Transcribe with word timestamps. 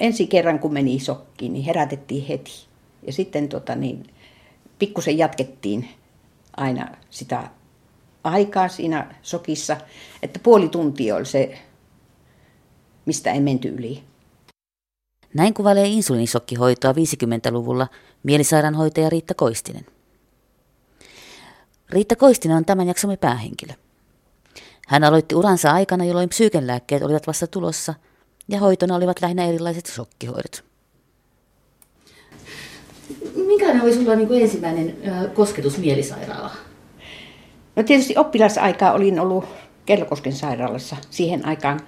ensi 0.00 0.26
kerran 0.26 0.58
kun 0.58 0.72
meni 0.72 1.00
sokkiin, 1.00 1.52
niin 1.52 1.64
herätettiin 1.64 2.26
heti. 2.26 2.66
Ja 3.06 3.12
sitten 3.12 3.48
tota, 3.48 3.74
niin, 3.74 4.06
pikkusen 4.78 5.18
jatkettiin 5.18 5.88
aina 6.56 6.88
sitä 7.10 7.50
aikaa 8.24 8.68
siinä 8.68 9.14
sokissa, 9.22 9.76
että 10.22 10.38
puoli 10.42 10.68
tuntia 10.68 11.16
oli 11.16 11.26
se, 11.26 11.58
mistä 13.06 13.32
ei 13.32 13.40
menty 13.40 13.68
yli. 13.68 14.02
Näin 15.34 15.54
kuvailee 15.54 15.86
insuliinisokkihoitoa 15.86 16.92
50-luvulla 16.92 17.88
mielisairaanhoitaja 18.22 19.10
Riitta 19.10 19.34
Koistinen. 19.34 19.86
Riitta 21.90 22.16
Koistinen 22.16 22.56
on 22.56 22.64
tämän 22.64 22.86
jaksomme 22.86 23.16
päähenkilö. 23.16 23.72
Hän 24.88 25.04
aloitti 25.04 25.34
uransa 25.34 25.70
aikana, 25.70 26.04
jolloin 26.04 26.28
psyykenlääkkeet 26.28 27.02
olivat 27.02 27.26
vasta 27.26 27.46
tulossa 27.46 27.94
ja 28.48 28.58
hoitona 28.58 28.94
olivat 28.96 29.20
lähinnä 29.22 29.44
erilaiset 29.44 29.86
shokkihoidot. 29.86 30.64
Minkälainen 33.46 33.82
oli 33.82 33.92
sinulla 33.92 34.16
niin 34.16 34.42
ensimmäinen 34.42 34.96
kosketus 35.34 35.78
mielisairaalaan? 35.78 36.56
No 37.76 37.82
tietysti 37.82 38.14
oppilasaikaa 38.16 38.92
olin 38.92 39.20
ollut 39.20 39.44
Kellokosken 39.86 40.32
sairaalassa. 40.32 40.96
Siihen 41.10 41.46
aikaan 41.46 41.80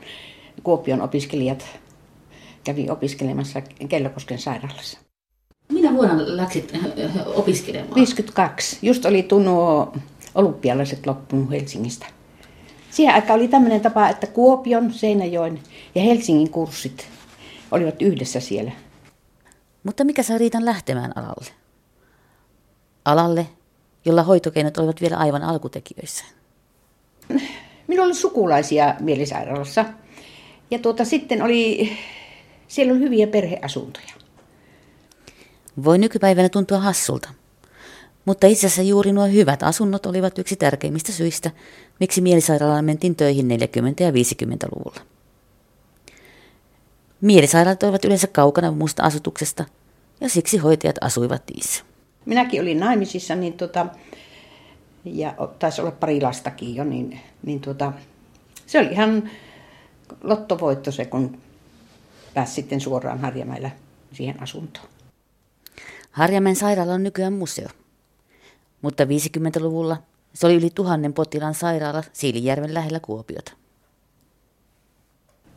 Kuopion 0.63 1.03
opiskelijat 1.03 1.67
kävi 2.65 2.91
opiskelemassa 2.91 3.63
Kellokosken 3.89 4.39
sairaalassa. 4.39 4.99
Minä 5.73 5.95
vuonna 5.95 6.15
läksit 6.37 6.73
opiskelemaan? 7.27 7.95
52. 7.95 8.79
Just 8.83 9.05
oli 9.05 9.23
tunnu 9.23 9.53
olympialaiset 10.35 11.07
loppunut 11.07 11.51
Helsingistä. 11.51 12.07
Siihen 12.99 13.15
aikaan 13.15 13.39
oli 13.41 13.49
tämmöinen 13.49 13.81
tapa, 13.81 14.09
että 14.09 14.27
Kuopion, 14.27 14.93
Seinäjoen 14.93 15.61
ja 15.95 16.03
Helsingin 16.03 16.51
kurssit 16.51 17.09
olivat 17.71 18.03
yhdessä 18.03 18.41
siellä. 18.41 18.73
Mutta 19.83 20.05
mikä 20.05 20.23
sai 20.23 20.39
Riitan 20.39 20.65
lähtemään 20.65 21.13
alalle? 21.19 21.51
Alalle, 23.05 23.47
jolla 24.05 24.23
hoitokeinot 24.23 24.79
olivat 24.79 25.01
vielä 25.01 25.17
aivan 25.17 25.43
alkutekijöissä. 25.43 26.25
Minulla 27.87 28.07
oli 28.07 28.15
sukulaisia 28.15 28.95
mielisairaalassa. 29.01 29.85
Ja 30.71 30.79
tuota, 30.79 31.05
sitten 31.05 31.43
oli, 31.43 31.93
siellä 32.69 32.93
oli 32.93 33.01
hyviä 33.01 33.27
perheasuntoja. 33.27 34.13
Voi 35.85 35.99
nykypäivänä 35.99 36.49
tuntua 36.49 36.79
hassulta. 36.79 37.29
Mutta 38.25 38.47
itse 38.47 38.67
asiassa 38.67 38.83
juuri 38.83 39.13
nuo 39.13 39.27
hyvät 39.27 39.63
asunnot 39.63 40.07
olivat 40.07 40.39
yksi 40.39 40.57
tärkeimmistä 40.57 41.13
syistä, 41.13 41.51
miksi 42.01 42.21
mielisairaalaan 42.21 42.85
mentiin 42.85 43.17
töihin 43.17 43.47
40- 43.47 43.49
ja 44.01 44.11
50-luvulla. 44.11 45.01
Mielisairaalat 47.21 47.83
olivat 47.83 48.05
yleensä 48.05 48.27
kaukana 48.27 48.71
muusta 48.71 49.03
asutuksesta, 49.03 49.65
ja 50.21 50.29
siksi 50.29 50.57
hoitajat 50.57 50.97
asuivat 51.01 51.43
niissä. 51.55 51.85
Minäkin 52.25 52.63
olin 52.63 52.81
naimisissa, 52.81 53.35
niin 53.35 53.53
tota, 53.53 53.87
ja 55.05 55.35
taisi 55.59 55.81
olla 55.81 55.91
pari 55.91 56.21
lastakin 56.21 56.75
jo, 56.75 56.85
niin, 56.85 57.21
niin 57.43 57.61
tota, 57.61 57.93
se 58.67 58.79
oli 58.79 58.89
ihan 58.89 59.31
lottovoitto 60.23 60.93
se, 60.93 61.05
kun 61.05 61.39
pääsi 62.35 62.53
sitten 62.53 62.81
suoraan 62.81 63.19
Harjamäellä 63.19 63.71
siihen 64.13 64.43
asuntoon. 64.43 64.87
Harjamäen 66.11 66.57
sairaala 66.57 66.93
on 66.93 67.03
nykyään 67.03 67.33
museo. 67.33 67.69
Mutta 68.83 69.05
50-luvulla 69.05 69.97
se 70.35 70.47
oli 70.47 70.55
yli 70.55 70.71
tuhannen 70.71 71.13
potilaan 71.13 71.55
sairaala 71.55 72.03
Siilijärven 72.13 72.75
lähellä 72.75 73.01
Kuopiota. 73.01 73.53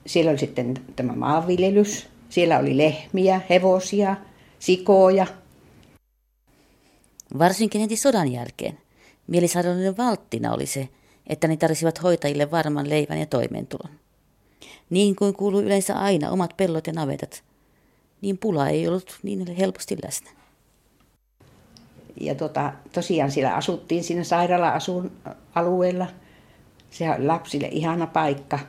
Siellä 0.05 0.31
oli 0.31 0.39
sitten 0.39 0.73
tämä 0.95 1.13
maanviljelys. 1.13 2.07
Siellä 2.29 2.59
oli 2.59 2.77
lehmiä, 2.77 3.41
hevosia, 3.49 4.15
sikoja. 4.59 5.27
Varsinkin 7.39 7.81
heti 7.81 7.97
sodan 7.97 8.31
jälkeen 8.31 8.77
mielisairaaloiden 9.27 9.97
valttina 9.97 10.53
oli 10.53 10.65
se, 10.65 10.89
että 11.27 11.47
ne 11.47 11.57
tarvisivat 11.57 12.03
hoitajille 12.03 12.51
varman 12.51 12.89
leivän 12.89 13.19
ja 13.19 13.25
toimeentulon. 13.25 13.91
Niin 14.89 15.15
kuin 15.15 15.33
kuuluu 15.33 15.61
yleensä 15.61 15.99
aina 15.99 16.31
omat 16.31 16.57
pellot 16.57 16.87
ja 16.87 16.93
navetat, 16.93 17.43
niin 18.21 18.37
pula 18.37 18.69
ei 18.69 18.87
ollut 18.87 19.19
niin 19.23 19.55
helposti 19.55 19.97
läsnä 20.03 20.40
ja 22.21 22.35
tota, 22.35 22.73
tosiaan 22.91 23.31
siellä 23.31 23.55
asuttiin 23.55 24.03
siinä 24.03 24.23
sairaala-asun 24.23 25.11
alueella. 25.55 26.07
Se 26.89 27.09
on 27.09 27.27
lapsille 27.27 27.67
ihana 27.71 28.07
paikka. 28.07 28.59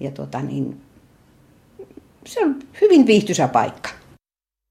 Ja 0.00 0.10
tota, 0.10 0.42
niin, 0.42 0.80
se 2.26 2.44
on 2.44 2.58
hyvin 2.80 3.06
viihtyisä 3.06 3.48
paikka. 3.48 3.90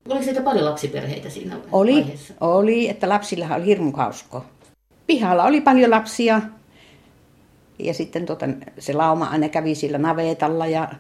Oliko 0.10 0.24
siitä 0.24 0.42
paljon 0.42 0.66
lapsiperheitä 0.66 1.30
siinä 1.30 1.58
oli, 1.72 1.94
vaiheessa? 1.94 2.34
Oli, 2.42 2.90
että 2.90 3.10
lapsilla 3.10 3.56
oli 3.56 3.66
hirmu 3.66 3.92
hausko. 3.92 4.46
Pihalla 5.08 5.44
oli 5.44 5.62
paljon 5.62 5.92
lapsia. 5.92 6.42
Ja 7.80 7.94
sitten 7.94 8.26
tota, 8.26 8.46
se 8.80 8.94
lauma 8.94 9.26
aina 9.26 9.50
kävi 9.50 9.76
sillä 9.76 9.98
navetalla 9.98 10.68
ja 10.68 10.92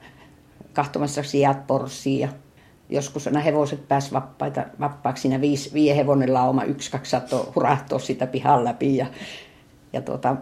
kahtomassa 0.74 1.24
sijat 1.24 1.68
porsia 1.68 2.30
joskus 2.92 3.28
aina 3.28 3.40
hevoset 3.40 3.88
pääsi 3.88 4.14
vappaita, 4.14 4.66
vappaaksi 4.80 5.22
siinä 5.22 5.42
viisi, 5.42 5.74
viie 5.74 5.96
hevonen 5.96 6.34
lauma, 6.34 6.64
yksi, 6.64 6.92
kaksi 6.92 7.10
saattoi 7.10 8.02
sitä 8.02 8.28
pihan 8.28 8.64
läpi. 8.64 8.98
Ja, 8.98 9.06
ja 9.94 10.02
tuota, 10.02 10.36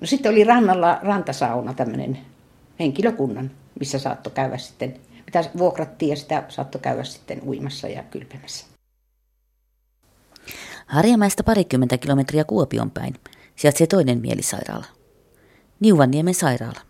no 0.00 0.06
sitten 0.06 0.32
oli 0.32 0.44
rannalla 0.44 0.98
rantasauna 1.02 1.74
tämmöinen 1.74 2.18
henkilökunnan, 2.80 3.50
missä 3.80 3.98
saattoi 3.98 4.32
käydä 4.32 4.58
sitten, 4.58 4.94
mitä 5.26 5.44
vuokrattiin 5.58 6.10
ja 6.10 6.16
sitä 6.16 6.44
saattoi 6.48 6.80
käydä 6.80 7.04
sitten 7.04 7.40
uimassa 7.46 7.88
ja 7.88 8.02
kylpemässä. 8.02 8.66
Harjamäestä 10.86 11.42
parikymmentä 11.42 11.98
kilometriä 11.98 12.44
Kuopion 12.44 12.90
päin 12.90 13.14
sijaitsee 13.56 13.86
toinen 13.86 14.20
mielisairaala. 14.20 14.86
Niuvanniemen 15.80 16.34
sairaala. 16.34 16.80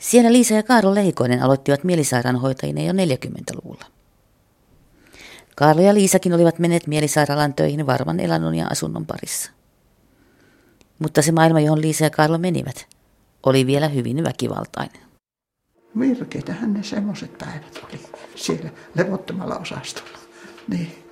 Siellä 0.00 0.32
Liisa 0.32 0.54
ja 0.54 0.62
Kaarlo 0.62 0.94
Leikoinen 0.94 1.42
aloittivat 1.42 1.84
mielisairaanhoitajina 1.84 2.82
jo 2.82 2.92
40-luvulla. 2.92 3.84
Kaarlo 5.56 5.82
ja 5.82 5.94
Liisakin 5.94 6.32
olivat 6.32 6.58
menneet 6.58 6.86
mielisairaalan 6.86 7.54
töihin 7.54 7.86
varman 7.86 8.20
elannon 8.20 8.54
ja 8.54 8.66
asunnon 8.70 9.06
parissa. 9.06 9.50
Mutta 10.98 11.22
se 11.22 11.32
maailma, 11.32 11.60
johon 11.60 11.80
Liisa 11.80 12.04
ja 12.04 12.10
Kaarlo 12.10 12.38
menivät, 12.38 12.86
oli 13.46 13.66
vielä 13.66 13.88
hyvin 13.88 14.24
väkivaltainen. 14.24 15.02
Virkeitähän 15.98 16.74
ne 16.74 16.82
semmoiset 16.82 17.38
päivät 17.38 17.80
oli 17.84 18.00
siellä 18.34 18.70
levottomalla 18.94 19.56
osastolla. 19.56 20.18
Niin, 20.68 21.04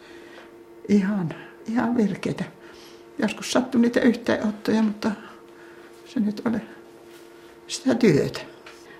ihan, 0.88 1.34
ihan 1.66 1.96
virkeitä. 1.96 2.44
Joskus 3.18 3.52
sattui 3.52 3.80
niitä 3.80 4.00
yhteenottoja, 4.00 4.82
mutta 4.82 5.10
se 6.06 6.20
nyt 6.20 6.42
oli 6.46 6.58
sitä 7.66 7.94
työtä. 7.94 8.57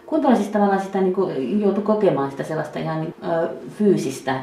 Kuinka 0.09 0.37
siis 0.37 0.49
tavallaan 0.49 0.83
sitä 0.83 1.01
niin 1.01 1.15
kuin, 1.15 1.61
joutui 1.61 1.83
kokemaan 1.85 2.31
sitä 2.31 2.43
sellaista 2.43 2.79
ihan 2.79 3.01
niin, 3.01 3.15
ö, 3.25 3.49
fyysistä 3.69 4.43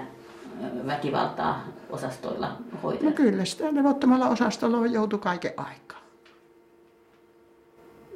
väkivaltaa 0.87 1.63
osastoilla 1.89 2.57
hoitaa? 2.83 3.09
No 3.09 3.15
kyllä, 3.15 3.45
sitä 3.45 3.75
levottomalla 3.75 4.29
osastolla 4.29 4.87
joutui 4.87 5.19
kaiken 5.19 5.53
aikaa. 5.57 5.99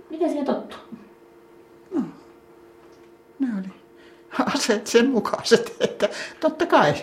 Miten 0.10 0.30
siihen 0.30 0.46
tottu? 0.46 0.76
No, 1.96 2.02
ne 3.40 3.48
oli 3.60 3.70
aseet 4.56 4.88
sen 4.88 5.10
mukaiset, 5.10 5.76
että 5.80 6.10
totta 6.40 6.66
kai. 6.66 6.94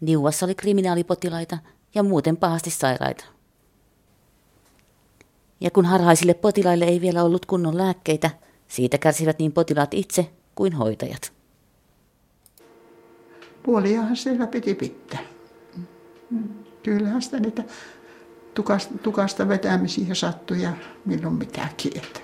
Niuassa 0.00 0.46
oli 0.46 0.54
kriminaalipotilaita 0.54 1.58
ja 1.94 2.02
muuten 2.02 2.36
pahasti 2.36 2.70
sairaita. 2.70 3.24
Ja 5.60 5.70
kun 5.70 5.84
harhaisille 5.84 6.34
potilaille 6.34 6.84
ei 6.84 7.00
vielä 7.00 7.24
ollut 7.24 7.46
kunnon 7.46 7.78
lääkkeitä, 7.78 8.30
siitä 8.68 8.98
kärsivät 8.98 9.38
niin 9.38 9.52
potilaat 9.52 9.94
itse 9.94 10.30
kuin 10.54 10.72
hoitajat. 10.72 11.32
Puoliahan 13.62 14.16
siellä 14.16 14.46
piti 14.46 14.74
pitää. 14.74 15.20
Kyllähän 16.82 17.22
sitä 17.22 17.40
niitä 17.40 17.64
tukasta, 18.54 18.98
tukasta 18.98 19.48
vetämisiä 19.48 20.14
sattui 20.14 20.62
ja 20.62 20.72
milloin 21.04 21.34
mitäkin. 21.34 21.92
Että. 21.96 22.20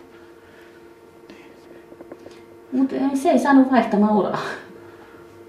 Mutta 2.73 2.95
se 3.23 3.31
ei 3.31 3.39
saanut 3.39 3.71
vaihtamaan 3.71 4.13
uraa. 4.13 4.43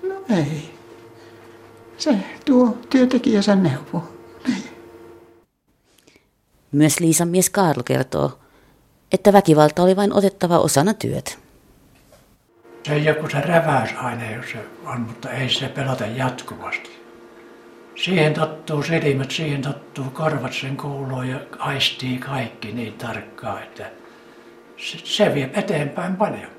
No 0.04 0.16
ei. 0.30 0.70
Se 1.98 2.18
tuo 2.46 2.78
työntekijänsä 2.90 3.56
neuvo. 3.56 4.04
Myös 6.72 7.00
Liisan 7.00 7.28
mies 7.28 7.50
Karl 7.50 7.84
kertoo, 7.86 8.41
että 9.12 9.34
väkivalta 9.34 9.84
oli 9.84 9.96
vain 9.96 10.14
otettava 10.14 10.60
osana 10.60 10.94
työtä. 10.94 11.32
Se 12.84 12.94
ei 12.94 13.06
joku 13.06 13.30
se 13.30 13.42
räväysaine, 13.42 14.36
jos 14.36 14.52
se 14.52 14.58
on, 14.86 15.02
mutta 15.02 15.30
ei 15.30 15.50
se 15.50 15.68
pelata 15.68 16.06
jatkuvasti. 16.06 17.02
Siihen 17.96 18.34
tottuu 18.34 18.84
silmät, 18.84 19.32
siihen 19.32 19.62
tottuu 19.62 20.06
korvat, 20.14 20.54
sen 20.54 20.78
kuuluu 20.78 21.22
ja 21.22 21.40
aistii 21.60 22.18
kaikki 22.18 22.72
niin 22.72 22.94
tarkkaan, 22.94 23.64
että 23.64 23.86
se, 24.78 24.98
se 25.04 25.34
vie 25.34 25.50
eteenpäin 25.54 26.16
paljon. 26.16 26.52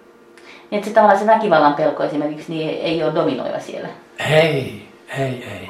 Niin 0.71 0.79
että 0.79 0.89
se 0.89 0.95
tavallaan 0.95 1.19
se 1.19 1.27
väkivallan 1.27 1.75
pelko 1.75 2.03
esimerkiksi 2.03 2.53
niin 2.53 2.69
ei 2.69 3.03
ole 3.03 3.15
dominoiva 3.15 3.61
siellä. 3.61 3.89
Ei, 4.31 4.89
ei, 5.19 5.45
ei. 5.45 5.69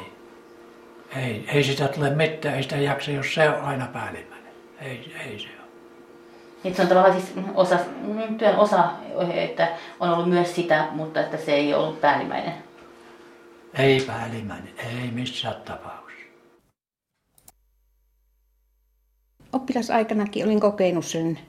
Ei, 1.15 1.45
ei 1.47 1.63
sitä 1.63 1.87
tule 1.87 2.09
mitään, 2.09 2.55
ei 2.55 2.63
sitä 2.63 2.75
jaksa, 2.75 3.11
jos 3.11 3.33
se 3.33 3.49
on 3.49 3.61
aina 3.61 3.87
päällimmäinen. 3.93 4.53
Ei, 4.81 5.15
ei 5.25 5.39
se 5.39 5.47
ole. 6.63 6.69
Niin 6.69 6.75
se 6.75 6.81
on 6.81 6.87
tavallaan 6.87 7.21
siis 7.21 7.33
osa, 7.55 7.79
työn 8.37 8.55
osa, 8.55 8.91
että 9.33 9.77
on 9.99 10.09
ollut 10.09 10.29
myös 10.29 10.55
sitä, 10.55 10.87
mutta 10.91 11.21
että 11.21 11.37
se 11.37 11.53
ei 11.53 11.73
ollut 11.73 12.01
päällimmäinen. 12.01 12.53
Ei 13.73 14.01
päällimmäinen, 14.01 14.73
ei 14.77 15.11
missään 15.11 15.55
tapauksessa. 15.55 16.03
Oppilasaikanakin 19.53 20.45
olin 20.45 20.59
kokenut 20.59 21.05
sen 21.05 21.39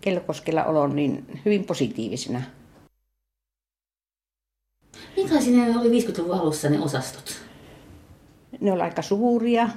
Kellokoskella 0.00 0.64
olon 0.64 0.96
niin 0.96 1.40
hyvin 1.44 1.64
positiivisena. 1.64 2.42
Minkälaisia 5.16 5.66
ne 5.66 5.78
oli 5.78 6.00
50-luvun 6.00 6.40
alussa 6.40 6.68
ne 6.68 6.80
osastot? 6.80 7.42
Ne 8.60 8.72
oli 8.72 8.82
aika 8.82 9.02
suuria, 9.02 9.68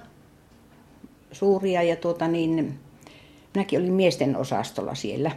suuria 1.31 1.83
ja 1.83 1.95
tuota 1.95 2.27
niin, 2.27 2.79
minäkin 3.53 3.79
olin 3.79 3.93
miesten 3.93 4.37
osastolla 4.37 4.95
siellä. 4.95 5.31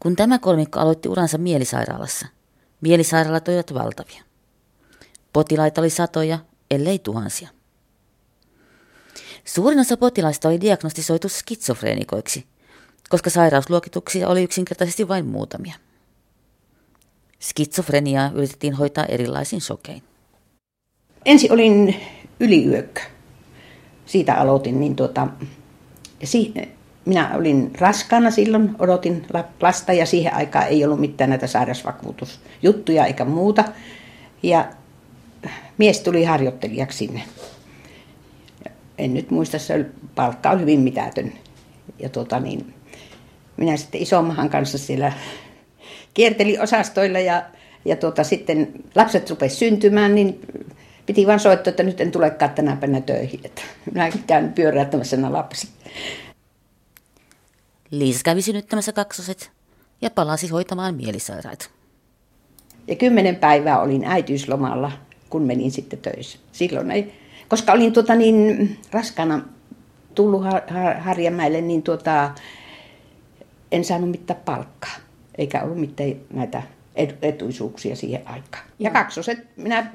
Kun 0.00 0.16
tämä 0.16 0.38
kolmikko 0.38 0.80
aloitti 0.80 1.08
uransa 1.08 1.38
mielisairaalassa, 1.38 2.26
mielisairaalat 2.80 3.48
olivat 3.48 3.74
valtavia. 3.74 4.22
Potilaita 5.32 5.80
oli 5.80 5.90
satoja, 5.90 6.38
ellei 6.70 6.98
tuhansia. 6.98 7.48
Suurin 9.44 9.80
osa 9.80 9.96
potilaista 9.96 10.48
oli 10.48 10.60
diagnostisoitu 10.60 11.28
skitsofreenikoiksi, 11.28 12.46
koska 13.08 13.30
sairausluokituksia 13.30 14.28
oli 14.28 14.42
yksinkertaisesti 14.42 15.08
vain 15.08 15.26
muutamia. 15.26 15.74
Skitsofreniaa 17.40 18.30
yritettiin 18.34 18.74
hoitaa 18.74 19.04
erilaisin 19.04 19.60
sokein. 19.60 20.02
Ensin 21.24 21.52
olin 21.52 21.96
yliyökkö. 22.40 23.00
Siitä 24.06 24.34
aloitin. 24.34 24.80
Niin 24.80 24.96
tuota, 24.96 25.28
si, 26.24 26.54
minä 27.04 27.30
olin 27.36 27.70
raskaana 27.78 28.30
silloin, 28.30 28.70
odotin 28.78 29.26
lasta 29.60 29.92
ja 29.92 30.06
siihen 30.06 30.34
aikaan 30.34 30.68
ei 30.68 30.84
ollut 30.84 31.00
mitään 31.00 31.30
näitä 31.30 31.46
sairausvakuutusjuttuja 31.46 33.06
eikä 33.06 33.24
muuta. 33.24 33.64
Ja 34.42 34.68
mies 35.78 36.00
tuli 36.00 36.24
harjoittelijaksi 36.24 36.98
sinne. 36.98 37.22
En 38.98 39.14
nyt 39.14 39.30
muista, 39.30 39.58
se 39.58 39.86
palkka 40.14 40.50
oli 40.50 40.60
hyvin 40.60 40.80
mitätön. 40.80 41.32
Ja 41.98 42.08
tuota 42.08 42.40
niin, 42.40 42.74
minä 43.56 43.76
sitten 43.76 44.02
isommahan 44.02 44.50
kanssa 44.50 44.78
siellä 44.78 45.12
kiertelin 46.14 46.60
osastoilla 46.60 47.18
ja, 47.18 47.42
ja 47.84 47.96
tuota, 47.96 48.24
sitten 48.24 48.72
lapset 48.94 49.30
rupesivat 49.30 49.58
syntymään, 49.58 50.14
niin 50.14 50.40
piti 51.06 51.26
vain 51.26 51.40
soittaa, 51.40 51.70
että 51.70 51.82
nyt 51.82 52.00
en 52.00 52.10
tulekaan 52.10 52.50
tänä 52.50 52.76
päivänä 52.76 53.00
töihin. 53.00 53.40
Että 53.44 53.62
minä 53.92 54.10
käyn 54.26 54.52
pyöräyttämässä 54.52 55.16
nämä 55.16 55.32
lapset. 55.32 55.70
Liisa 57.92 58.20
kävi 58.24 58.42
synnyttämässä 58.42 58.92
kaksoset 58.92 59.50
ja 60.00 60.10
palasi 60.10 60.48
hoitamaan 60.48 60.94
mielisairaita. 60.94 61.70
Ja 62.86 62.96
kymmenen 62.96 63.36
päivää 63.36 63.80
olin 63.80 64.04
äitiyslomalla, 64.04 64.92
kun 65.30 65.42
menin 65.42 65.70
sitten 65.70 65.98
töissä. 65.98 66.38
Silloin 66.52 66.90
ei, 66.90 67.12
koska 67.48 67.72
olin 67.72 67.92
tuota 67.92 68.14
niin 68.14 68.78
raskana 68.90 69.42
tullut 70.14 70.42
Harjamäelle, 70.98 71.60
niin 71.60 71.82
tuota, 71.82 72.34
en 73.72 73.84
saanut 73.84 74.10
mitään 74.10 74.40
palkkaa, 74.44 74.96
eikä 75.38 75.62
ollut 75.62 75.80
mitään 75.80 76.14
näitä 76.30 76.62
etuisuuksia 77.22 77.96
siihen 77.96 78.28
aikaan. 78.28 78.64
Ja 78.78 78.90
kaksoset, 78.90 79.38
minä 79.56 79.92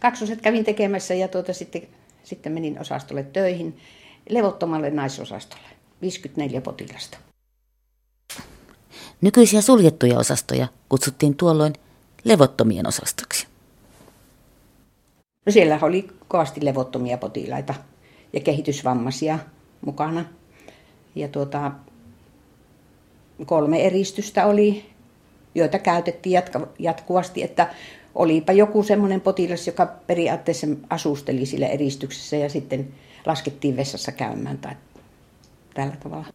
kaksoset 0.00 0.40
kävin 0.40 0.64
tekemässä 0.64 1.14
ja 1.14 1.28
tuota, 1.28 1.52
sitten, 1.52 1.82
sitten 2.22 2.52
menin 2.52 2.80
osastolle 2.80 3.22
töihin, 3.22 3.78
levottomalle 4.28 4.90
naisosastolle, 4.90 5.79
54 6.02 6.60
potilasta. 6.60 7.18
Nykyisiä 9.20 9.60
suljettuja 9.60 10.18
osastoja 10.18 10.68
kutsuttiin 10.88 11.36
tuolloin 11.36 11.72
levottomien 12.24 12.86
osastoksi. 12.86 13.46
No 15.46 15.52
siellä 15.52 15.78
oli 15.82 16.08
kovasti 16.28 16.64
levottomia 16.64 17.18
potilaita 17.18 17.74
ja 18.32 18.40
kehitysvammaisia 18.40 19.38
mukana. 19.86 20.24
Ja 21.14 21.28
tuota, 21.28 21.72
kolme 23.46 23.86
eristystä 23.86 24.46
oli, 24.46 24.84
joita 25.54 25.78
käytettiin 25.78 26.32
jatka, 26.32 26.68
jatkuvasti, 26.78 27.42
että 27.42 27.74
olipa 28.14 28.52
joku 28.52 28.82
semmoinen 28.82 29.20
potilas, 29.20 29.66
joka 29.66 29.86
periaatteessa 29.86 30.66
asusteli 30.90 31.46
sille 31.46 31.66
eristyksessä 31.66 32.36
ja 32.36 32.48
sitten 32.48 32.94
laskettiin 33.26 33.76
vessassa 33.76 34.12
käymään 34.12 34.58
tai 34.58 34.74
tällä 35.74 35.96
tavalla. 35.96 36.26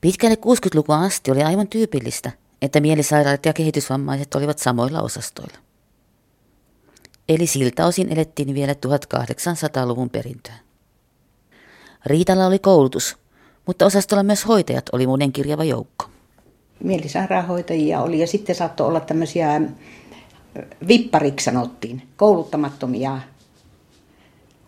Pitkälle 0.00 0.34
60-lukua 0.34 1.00
asti 1.00 1.30
oli 1.30 1.42
aivan 1.42 1.68
tyypillistä, 1.68 2.32
että 2.62 2.80
mielisairaat 2.80 3.46
ja 3.46 3.52
kehitysvammaiset 3.52 4.34
olivat 4.34 4.58
samoilla 4.58 5.02
osastoilla. 5.02 5.58
Eli 7.28 7.46
siltä 7.46 7.86
osin 7.86 8.12
elettiin 8.12 8.54
vielä 8.54 8.72
1800-luvun 8.72 10.10
perintöä. 10.10 10.54
Riitalla 12.06 12.46
oli 12.46 12.58
koulutus, 12.58 13.16
mutta 13.66 13.86
osastolla 13.86 14.22
myös 14.22 14.46
hoitajat 14.46 14.88
oli 14.92 15.06
monen 15.06 15.32
kirjava 15.32 15.64
joukko. 15.64 16.04
Mielisairaanhoitajia 16.84 18.02
oli 18.02 18.18
ja 18.18 18.26
sitten 18.26 18.56
saattoi 18.56 18.86
olla 18.86 19.00
tämmöisiä 19.00 19.60
vippariksi 20.88 21.44
sanottiin, 21.44 22.02
kouluttamattomia 22.16 23.20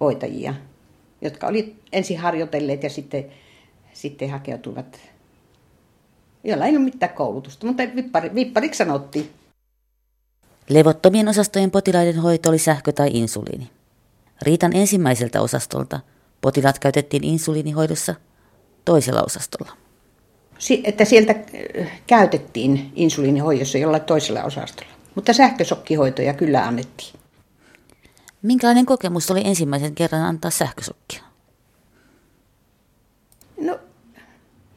hoitajia, 0.00 0.54
jotka 1.22 1.46
oli 1.46 1.76
ensin 1.92 2.18
harjoitelleet 2.18 2.82
ja 2.82 2.90
sitten, 2.90 3.24
sitten 3.92 4.30
hakeutuivat, 4.30 5.00
joilla 6.44 6.66
ei 6.66 6.76
ole 6.76 6.84
mitään 6.84 7.14
koulutusta, 7.14 7.66
mutta 7.66 7.82
vippari, 7.96 8.34
vippariksi 8.34 8.78
sanottiin. 8.78 9.30
Levottomien 10.68 11.28
osastojen 11.28 11.70
potilaiden 11.70 12.18
hoito 12.18 12.48
oli 12.48 12.58
sähkö 12.58 12.92
tai 12.92 13.10
insuliini. 13.12 13.70
Riitan 14.42 14.76
ensimmäiseltä 14.76 15.40
osastolta 15.40 16.00
potilaat 16.40 16.78
käytettiin 16.78 17.24
insuliinihoidossa 17.24 18.14
toisella 18.84 19.22
osastolla. 19.22 19.72
Että 20.84 21.04
sieltä 21.04 21.34
äh, 21.80 22.00
käytettiin 22.06 22.92
insuliinihoidossa 22.94 23.78
jollain 23.78 24.02
toisella 24.02 24.42
osastolla, 24.44 24.92
mutta 25.14 25.32
sähkösokkihoitoja 25.32 26.34
kyllä 26.34 26.66
annettiin. 26.66 27.20
Minkälainen 28.42 28.86
kokemus 28.86 29.30
oli 29.30 29.42
ensimmäisen 29.44 29.94
kerran 29.94 30.22
antaa 30.22 30.50
sähkösokkia? 30.50 31.22
No, 33.60 33.78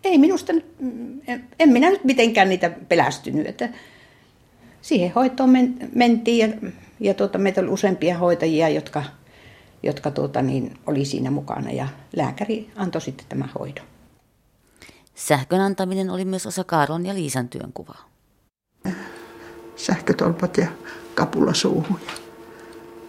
ei 0.04 0.18
minusta 0.18 0.54
nyt, 0.54 0.66
en 1.60 1.70
minä 1.70 1.90
nyt 1.90 2.04
mitenkään 2.04 2.50
niitä 2.50 2.70
pelästynyt. 2.70 3.48
Että 3.48 3.70
siihen 4.82 5.14
hoitoon 5.14 5.50
mentiin 5.96 6.50
ja, 6.50 6.72
ja 7.00 7.14
tuota, 7.14 7.38
meitä 7.38 7.62
oli 7.62 7.70
useampia 7.70 8.18
hoitajia, 8.18 8.70
jotka, 8.70 9.04
jotka 9.84 10.12
tuota, 10.12 10.42
niin, 10.42 10.78
oli 10.88 11.06
siinä 11.06 11.32
mukana 11.32 11.72
ja 11.72 11.88
lääkäri 12.16 12.72
antoi 12.76 13.02
sitten 13.02 13.26
tämän 13.30 13.50
hoidon. 13.60 13.86
Sähkön 15.16 15.62
antaminen 15.62 16.10
oli 16.10 16.26
myös 16.26 16.46
osa 16.46 16.64
Kaaron 16.64 17.06
ja 17.06 17.14
Liisan 17.14 17.50
työnkuvaa. 17.50 18.10
Sähkötolpat 19.76 20.58
ja 20.58 20.68
kapula 21.16 21.54
suuhun 21.54 22.00
ja 22.08 22.14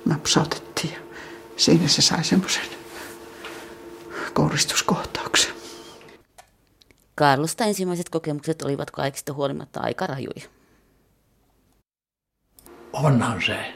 napsautettiin 0.04 0.92
ja 0.92 1.00
siinä 1.56 1.88
se 1.88 2.02
sai 2.02 2.24
semmoisen 2.24 2.62
kouristuskohtauksen. 4.34 5.63
Karlusta 7.14 7.64
ensimmäiset 7.64 8.08
kokemukset 8.08 8.62
olivat 8.62 8.90
kaikista 8.90 9.32
huolimatta 9.32 9.80
aika 9.80 10.06
rajuja. 10.06 10.48
Onhan 12.92 13.42
se. 13.42 13.74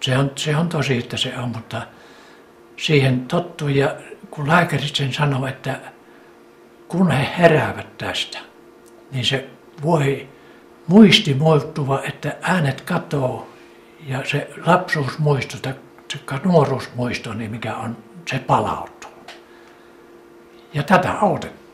Se 0.00 0.18
on, 0.18 0.30
se 0.36 0.56
on 0.56 0.68
tosi, 0.68 0.98
että 0.98 1.16
se 1.16 1.38
on, 1.38 1.48
mutta 1.48 1.86
siihen 2.76 3.26
tottui 3.26 3.78
ja 3.78 3.96
kun 4.30 4.48
lääkärit 4.48 4.96
sen 4.96 5.12
sanoo, 5.12 5.46
että 5.46 5.80
kun 6.88 7.10
he 7.10 7.28
heräävät 7.38 7.98
tästä, 7.98 8.38
niin 9.12 9.24
se 9.24 9.50
voi 9.82 10.28
muisti 10.86 11.34
muuttuva, 11.34 12.02
että 12.02 12.36
äänet 12.42 12.80
katoo 12.80 13.48
ja 14.06 14.24
se 14.24 14.50
lapsuusmuisto, 14.66 15.56
se 16.12 16.18
nuoruusmuisto, 16.44 17.34
niin 17.34 17.50
mikä 17.50 17.76
on, 17.76 17.96
se 18.30 18.38
palautuu. 18.38 19.10
Ja 20.74 20.82
tätä 20.82 21.12
autettiin. 21.12 21.65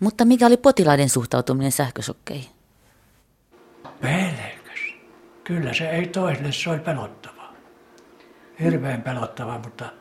Mutta 0.00 0.24
mikä 0.24 0.46
oli 0.46 0.56
potilaiden 0.56 1.08
suhtautuminen 1.08 1.72
sähkösokkeihin? 1.72 2.50
Pelkäs. 4.00 4.80
Kyllä 5.44 5.74
se 5.74 5.90
ei 5.90 6.06
toiselle, 6.06 6.52
se 6.52 6.70
oli 6.70 6.78
pelottavaa. 6.78 7.52
Hirveän 8.60 9.02
pelottavaa, 9.02 9.58
mutta 9.58 9.92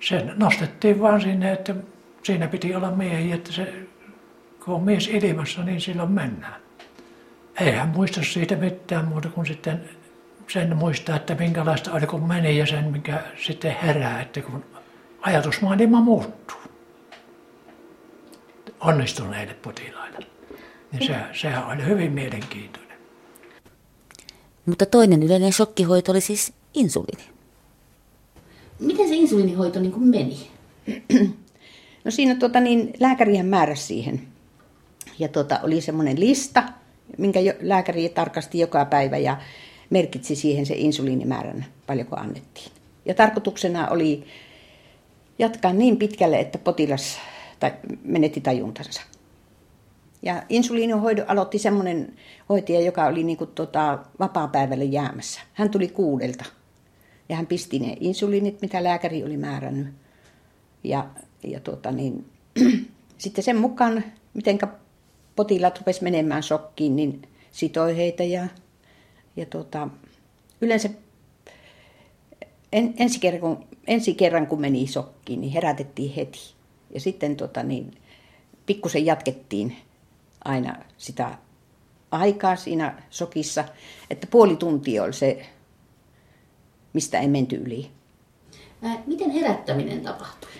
sen 0.00 0.32
nostettiin 0.36 1.00
vaan 1.00 1.20
sinne, 1.20 1.52
että 1.52 1.74
siinä 2.22 2.48
piti 2.48 2.74
olla 2.74 2.90
miehiä, 2.90 3.34
että 3.34 3.52
se 3.52 3.74
kun 4.64 4.74
on 4.74 4.82
mies 4.82 5.08
ilmassa, 5.08 5.64
niin 5.64 5.80
silloin 5.80 6.10
mennään. 6.10 6.60
Ei 7.60 7.72
hän 7.72 7.88
muista 7.88 8.20
siitä 8.22 8.56
mitään 8.56 9.04
muuta 9.04 9.28
kuin 9.28 9.46
sitten 9.46 9.88
sen 10.48 10.76
muistaa, 10.76 11.16
että 11.16 11.34
minkälaista 11.34 11.92
oli 11.92 12.06
kun 12.06 12.28
meni 12.28 12.58
ja 12.58 12.66
sen 12.66 12.84
mikä 12.84 13.22
sitten 13.46 13.76
herää, 13.82 14.22
että 14.22 14.40
kun 14.42 14.64
ajatusmaailma 15.20 16.00
muuttuu 16.00 16.65
onnistuneille 18.80 19.54
potilaille. 19.54 20.26
Niin 20.92 21.06
se, 21.06 21.14
sehän 21.40 21.66
oli 21.66 21.84
hyvin 21.84 22.12
mielenkiintoinen. 22.12 22.98
Mutta 24.66 24.86
toinen 24.86 25.22
yleinen 25.22 25.52
shokkihoito 25.52 26.12
oli 26.12 26.20
siis 26.20 26.52
insuliini. 26.74 27.22
Miten 28.80 29.08
se 29.08 29.14
insuliinihoito 29.14 29.80
niin 29.80 29.92
kuin 29.92 30.08
meni? 30.08 30.50
No 32.04 32.10
siinä 32.10 32.34
tuota, 32.34 32.60
niin, 32.60 32.92
lääkärihän 33.00 33.46
määräsi 33.46 33.82
siihen. 33.82 34.22
Ja 35.18 35.28
tuota, 35.28 35.60
oli 35.62 35.80
semmoinen 35.80 36.20
lista, 36.20 36.62
minkä 37.18 37.40
jo, 37.40 37.52
lääkäri 37.60 38.08
tarkasti 38.08 38.58
joka 38.58 38.84
päivä 38.84 39.18
ja 39.18 39.36
merkitsi 39.90 40.36
siihen 40.36 40.66
se 40.66 40.74
insuliinimäärän, 40.74 41.66
paljonko 41.86 42.16
annettiin. 42.16 42.72
Ja 43.04 43.14
tarkoituksena 43.14 43.88
oli 43.88 44.24
jatkaa 45.38 45.72
niin 45.72 45.96
pitkälle, 45.96 46.40
että 46.40 46.58
potilas 46.58 47.18
tai 47.60 47.72
menetti 48.02 48.40
tajuntansa. 48.40 49.02
Ja 50.22 50.42
insuliinihoidon 50.48 51.30
aloitti 51.30 51.58
semmoinen 51.58 52.12
hoitaja, 52.48 52.80
joka 52.80 53.06
oli 53.06 53.24
niin 53.24 53.38
kuin 53.38 53.50
tota, 53.54 53.98
vapaa-päivälle 54.18 54.84
jäämässä. 54.84 55.40
Hän 55.52 55.70
tuli 55.70 55.88
kuudelta 55.88 56.44
ja 57.28 57.36
hän 57.36 57.46
pisti 57.46 57.78
ne 57.78 57.96
insuliinit, 58.00 58.62
mitä 58.62 58.84
lääkäri 58.84 59.24
oli 59.24 59.36
määrännyt. 59.36 59.94
Ja, 60.84 61.06
ja 61.44 61.60
tuota, 61.60 61.92
niin, 61.92 62.26
sitten 63.18 63.44
sen 63.44 63.56
mukaan, 63.56 64.04
miten 64.34 64.58
potilaat 65.36 65.78
rupesivat 65.78 66.02
menemään 66.02 66.42
shokkiin, 66.42 66.96
niin 66.96 67.22
sitoi 67.52 67.96
heitä 67.96 68.24
ja, 68.24 68.46
ja 69.36 69.46
tuota, 69.46 69.88
yleensä 70.60 70.90
en, 72.72 72.94
ensi, 72.98 73.20
kerran, 73.20 73.40
kun, 73.40 73.64
ensi 73.86 74.14
kerran 74.14 74.46
kun 74.46 74.60
meni 74.60 74.86
shokkiin, 74.86 75.40
niin 75.40 75.52
herätettiin 75.52 76.14
heti. 76.14 76.55
Ja 76.96 77.00
sitten 77.00 77.36
tota, 77.36 77.62
niin, 77.62 77.94
pikkusen 78.66 79.06
jatkettiin 79.06 79.76
aina 80.44 80.76
sitä 80.98 81.38
aikaa 82.10 82.56
siinä 82.56 83.02
sokissa, 83.10 83.64
että 84.10 84.26
puoli 84.26 84.56
tuntia 84.56 85.02
oli 85.02 85.12
se, 85.12 85.46
mistä 86.92 87.20
ei 87.20 87.28
menty 87.28 87.56
yli. 87.56 87.90
Miten 89.06 89.30
herättäminen 89.30 90.00
tapahtui? 90.00 90.50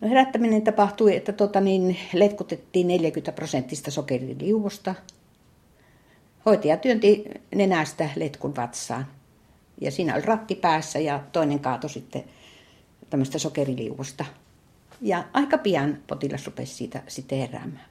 No 0.00 0.08
herättäminen 0.08 0.62
tapahtui, 0.62 1.16
että 1.16 1.32
tota 1.32 1.60
niin, 1.60 1.96
letkutettiin 2.12 2.88
40 2.88 3.32
prosenttista 3.32 3.90
sokeriliuosta. 3.90 4.94
Hoitaja 6.46 6.76
työnti 6.76 7.24
nenästä 7.54 8.10
letkun 8.16 8.56
vatsaan. 8.56 9.06
Ja 9.80 9.90
siinä 9.90 10.14
oli 10.14 10.22
ratti 10.22 10.54
päässä 10.54 10.98
ja 10.98 11.20
toinen 11.32 11.60
kaato 11.60 11.88
sitten 11.88 12.24
tämmöistä 13.10 13.38
sokeriliuosta. 13.38 14.24
Ja 15.04 15.24
aika 15.32 15.58
pian 15.58 15.98
potilas 16.06 16.46
rupesi 16.46 16.74
siitä 16.74 17.02
sitten 17.08 17.38
heräämään. 17.38 17.86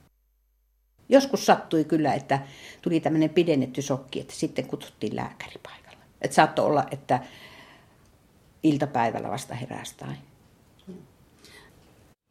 Joskus 1.10 1.46
sattui 1.46 1.84
kyllä, 1.84 2.14
että 2.14 2.40
tuli 2.82 3.00
tämmöinen 3.00 3.30
pidennetty 3.30 3.82
sokki, 3.82 4.20
että 4.20 4.34
sitten 4.34 4.68
kutsuttiin 4.68 5.16
lääkäri 5.16 5.60
paikalle. 5.64 6.04
Että 6.22 6.36
saattoi 6.36 6.66
olla, 6.66 6.86
että 6.92 7.20
iltapäivällä 8.64 9.30
vasta 9.30 9.56
heräsi 9.56 9.96
tai 9.98 10.14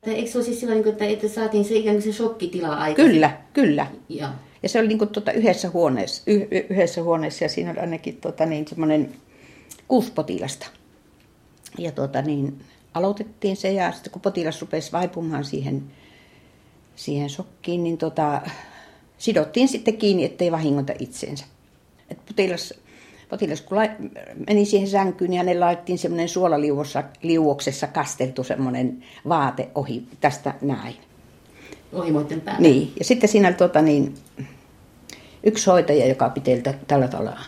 Eikö 0.07 0.31
se 0.31 0.39
ole 0.39 0.45
siis 0.45 0.61
sillä, 0.61 0.75
että, 0.91 1.05
että 1.05 1.29
saatiin 1.29 1.65
se 1.65 1.75
ikään 1.75 1.97
kuin 1.97 2.03
se 2.03 2.13
shokkitila 2.13 2.69
aika? 2.69 3.03
Kyllä, 3.03 3.39
kyllä. 3.53 3.87
Ja, 4.09 4.35
ja 4.63 4.69
se 4.69 4.79
oli 4.79 4.89
niin 4.89 4.99
kuin 4.99 5.11
tuota 5.11 5.33
yhdessä, 5.33 5.71
huoneessa, 5.71 6.23
y- 6.27 6.47
yhdessä 6.71 7.03
huoneessa 7.03 7.45
ja 7.45 7.49
siinä 7.49 7.71
oli 7.71 7.79
ainakin 7.79 8.17
tuota 8.17 8.47
niin, 8.47 8.69
semmoinen 8.69 9.13
kuusi 9.89 10.13
potilasta. 10.13 10.67
Ja 11.79 11.93
tuota 11.93 12.23
niin, 12.23 12.65
aloitettiin 12.95 13.57
se 13.57 13.73
ja 13.73 13.93
sitten 13.93 14.13
kun 14.13 14.23
potilas 14.23 14.61
rupesi 14.61 14.93
vaipumaan 14.93 15.45
siihen, 15.45 15.83
siihen 16.97 17.31
shokkiin, 17.31 17.85
niin 17.85 17.99
tuota, 17.99 18.43
sidottiin 19.19 19.69
sitten 19.69 19.97
kiinni, 19.97 20.25
ettei 20.25 20.53
vahingota 20.53 20.93
itseensä. 20.99 21.45
Et 22.11 22.19
potilas 22.27 22.75
potilas 23.33 23.61
kun 23.61 23.79
meni 24.47 24.65
siihen 24.65 24.89
sänkyyn, 24.89 25.31
niin 25.31 25.39
hänelle 25.39 25.65
laitettiin 25.65 25.99
semmoinen 25.99 26.29
suolaliuoksessa 26.29 27.87
kasteltu 27.93 28.45
semmoinen 28.45 29.05
vaate 29.29 29.69
ohi 29.75 30.07
tästä 30.21 30.55
näin. 30.61 30.95
Ohimoiden 31.93 32.41
päällä? 32.41 32.61
Niin, 32.61 32.93
ja 32.99 33.05
sitten 33.05 33.29
siinä 33.29 33.49
oli 33.49 33.55
tuota, 33.55 33.83
niin, 33.83 34.15
yksi 35.43 35.67
hoitaja, 35.67 36.07
joka 36.07 36.29
piteli 36.29 36.63
tällä 36.87 37.09
tavalla 37.09 37.39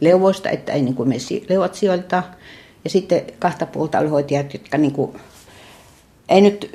leuvoista, 0.00 0.50
että 0.50 0.72
ei 0.72 0.82
niin 0.82 0.94
kuin 0.94 1.08
mene 1.08 1.20
leuat 1.48 1.74
sijoilta. 1.74 2.22
Ja 2.84 2.90
sitten 2.90 3.22
kahta 3.38 3.66
puolta 3.66 3.98
oli 3.98 4.08
hoitajat, 4.08 4.52
jotka 4.54 4.78
niin 4.78 4.92
kuin, 4.92 5.20
ei 6.28 6.40
nyt 6.40 6.70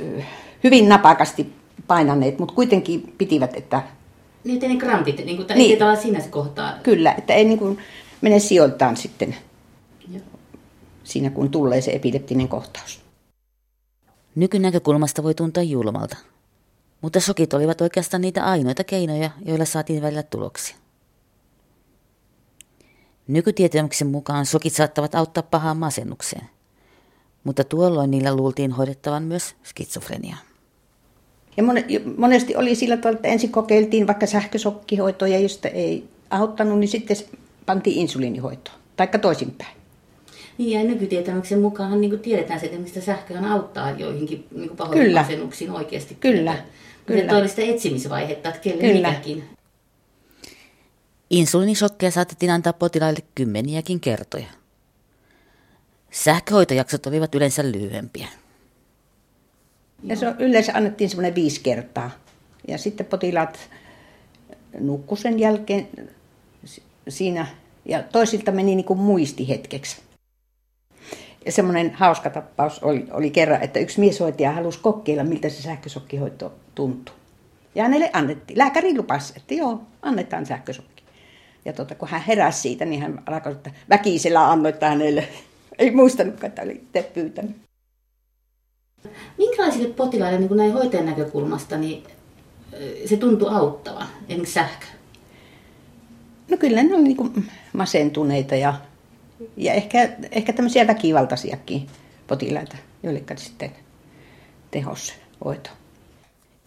hyvin 0.63 0.89
napakasti 0.89 1.53
painaneet, 1.87 2.39
mutta 2.39 2.55
kuitenkin 2.55 3.13
pitivät, 3.17 3.55
että... 3.55 3.81
Niin, 4.43 4.55
että 4.55 4.67
ne 4.67 4.75
krampit, 4.75 5.25
niin 5.25 5.37
kuin, 5.37 5.47
niin. 5.55 5.83
ei 5.83 5.97
siinä 5.97 6.19
se 6.19 6.29
kohtaa. 6.29 6.73
Kyllä, 6.83 7.13
että 7.17 7.33
ei 7.33 7.45
niin 7.45 7.59
kuin, 7.59 7.77
mene 8.21 8.39
sijoiltaan 8.39 8.97
sitten 8.97 9.35
Joo. 10.11 10.23
siinä, 11.03 11.29
kun 11.29 11.49
tulee 11.49 11.81
se 11.81 11.91
epileptinen 11.91 12.47
kohtaus. 12.47 13.01
Nykynäkökulmasta 14.35 15.23
voi 15.23 15.35
tuntua 15.35 15.63
julmalta, 15.63 16.17
mutta 17.01 17.19
sokit 17.19 17.53
olivat 17.53 17.81
oikeastaan 17.81 18.21
niitä 18.21 18.45
ainoita 18.45 18.83
keinoja, 18.83 19.29
joilla 19.45 19.65
saatiin 19.65 20.01
välillä 20.01 20.23
tuloksia. 20.23 20.75
Nykytietämyksen 23.27 24.07
mukaan 24.07 24.45
sokit 24.45 24.73
saattavat 24.73 25.15
auttaa 25.15 25.43
pahaan 25.43 25.77
masennukseen, 25.77 26.45
mutta 27.43 27.63
tuolloin 27.63 28.11
niillä 28.11 28.35
luultiin 28.35 28.71
hoidettavan 28.71 29.23
myös 29.23 29.55
skitsofreniaa. 29.63 30.37
Ja 31.57 31.63
monesti 32.17 32.55
oli 32.55 32.75
sillä 32.75 32.97
tavalla, 32.97 33.15
että 33.15 33.27
ensin 33.27 33.51
kokeiltiin 33.51 34.07
vaikka 34.07 34.25
sähkösokkihoitoja, 34.25 35.39
josta 35.39 35.67
ei 35.67 36.07
auttanut, 36.29 36.79
niin 36.79 36.87
sitten 36.87 37.17
pantiin 37.65 37.97
insuliinihoitoon, 37.97 38.77
taikka 38.95 39.19
toisinpäin. 39.19 39.77
Niin 40.57 40.79
ja 40.79 40.85
nykytietämyksen 40.85 41.59
mukaan 41.59 42.01
niin 42.01 42.19
tiedetään 42.19 42.59
se, 42.59 42.65
että 42.65 42.79
mistä 42.79 43.01
sähköhän 43.01 43.45
auttaa 43.45 43.91
joihinkin 43.91 44.47
niin 44.55 44.77
pahoihin 44.77 45.13
masennuksiin 45.13 45.71
oikeasti. 45.71 46.17
Kyllä. 46.19 46.57
Kyllä. 47.05 47.33
Kyllä. 47.33 47.47
sitä 47.47 47.61
etsimisvaihetta, 47.61 48.49
että 48.49 48.61
kelle 48.61 48.81
Kyllä. 48.81 49.09
mikäkin. 49.09 49.43
Insuliinisokkeja 51.33 52.11
saatettiin 52.11 52.51
antaa 52.51 52.73
potilaille 52.73 53.19
kymmeniäkin 53.35 53.99
kertoja. 53.99 54.45
Sähköhoitojaksot 56.11 57.05
olivat 57.05 57.35
yleensä 57.35 57.63
lyhyempiä. 57.71 58.27
Ja 60.03 60.15
se 60.15 60.25
yleensä 60.39 60.71
annettiin 60.75 61.09
semmoinen 61.09 61.35
viisi 61.35 61.61
kertaa. 61.61 62.11
Ja 62.67 62.77
sitten 62.77 63.05
potilaat 63.05 63.59
nukku 64.79 65.15
sen 65.15 65.39
jälkeen 65.39 65.87
siinä, 67.09 67.47
ja 67.85 68.03
toisilta 68.03 68.51
meni 68.51 68.75
niin 68.75 68.85
kuin 68.85 68.99
muisti 68.99 69.49
hetkeksi. 69.49 70.01
Ja 71.45 71.51
semmoinen 71.51 71.93
hauska 71.93 72.29
tappaus 72.29 72.83
oli, 72.83 73.05
oli 73.11 73.29
kerran, 73.29 73.61
että 73.63 73.79
yksi 73.79 73.99
mieshoitaja 73.99 74.51
halusi 74.51 74.79
kokeilla, 74.79 75.23
miltä 75.23 75.49
se 75.49 75.61
sähkösokkihoito 75.61 76.53
tuntuu. 76.75 77.15
Ja 77.75 77.83
hänelle 77.83 78.09
annettiin. 78.13 78.57
Lääkäri 78.57 78.97
lupasi, 78.97 79.33
että 79.37 79.53
joo, 79.53 79.81
annetaan 80.01 80.45
sähkösokki. 80.45 80.92
Ja 81.65 81.73
tota, 81.73 81.95
kun 81.95 82.07
hän 82.07 82.23
heräsi 82.27 82.61
siitä, 82.61 82.85
niin 82.85 83.01
hän 83.01 83.23
alkoi, 83.25 83.51
että 83.51 83.71
väkisellä 83.89 84.51
annoittaa 84.51 84.89
hänelle. 84.89 85.27
Ei 85.77 85.91
muistanutkaan, 85.91 86.49
että 86.49 86.61
oli 86.61 86.71
itse 86.71 87.11
pyytänyt. 87.13 87.55
Minkälaisille 89.37 89.93
potilaille 89.93 90.39
niin 90.39 90.57
näin 90.57 90.73
hoitajan 90.73 91.05
näkökulmasta 91.05 91.77
niin 91.77 92.03
se 93.05 93.17
tuntui 93.17 93.49
auttavan, 93.55 94.07
esimerkiksi 94.29 94.53
sähkö? 94.53 94.85
No 96.49 96.57
kyllä 96.57 96.83
ne 96.83 96.95
on 96.95 97.03
niin 97.03 97.51
masentuneita 97.73 98.55
ja, 98.55 98.73
ja 99.57 99.73
ehkä, 99.73 100.09
ehkä 100.31 100.53
tämmöisiä 100.53 100.87
väkivaltaisiakin 100.87 101.87
potilaita, 102.27 102.77
joille 103.03 103.23
sitten 103.35 103.71
tehossa 104.71 105.13
hoito. 105.45 105.69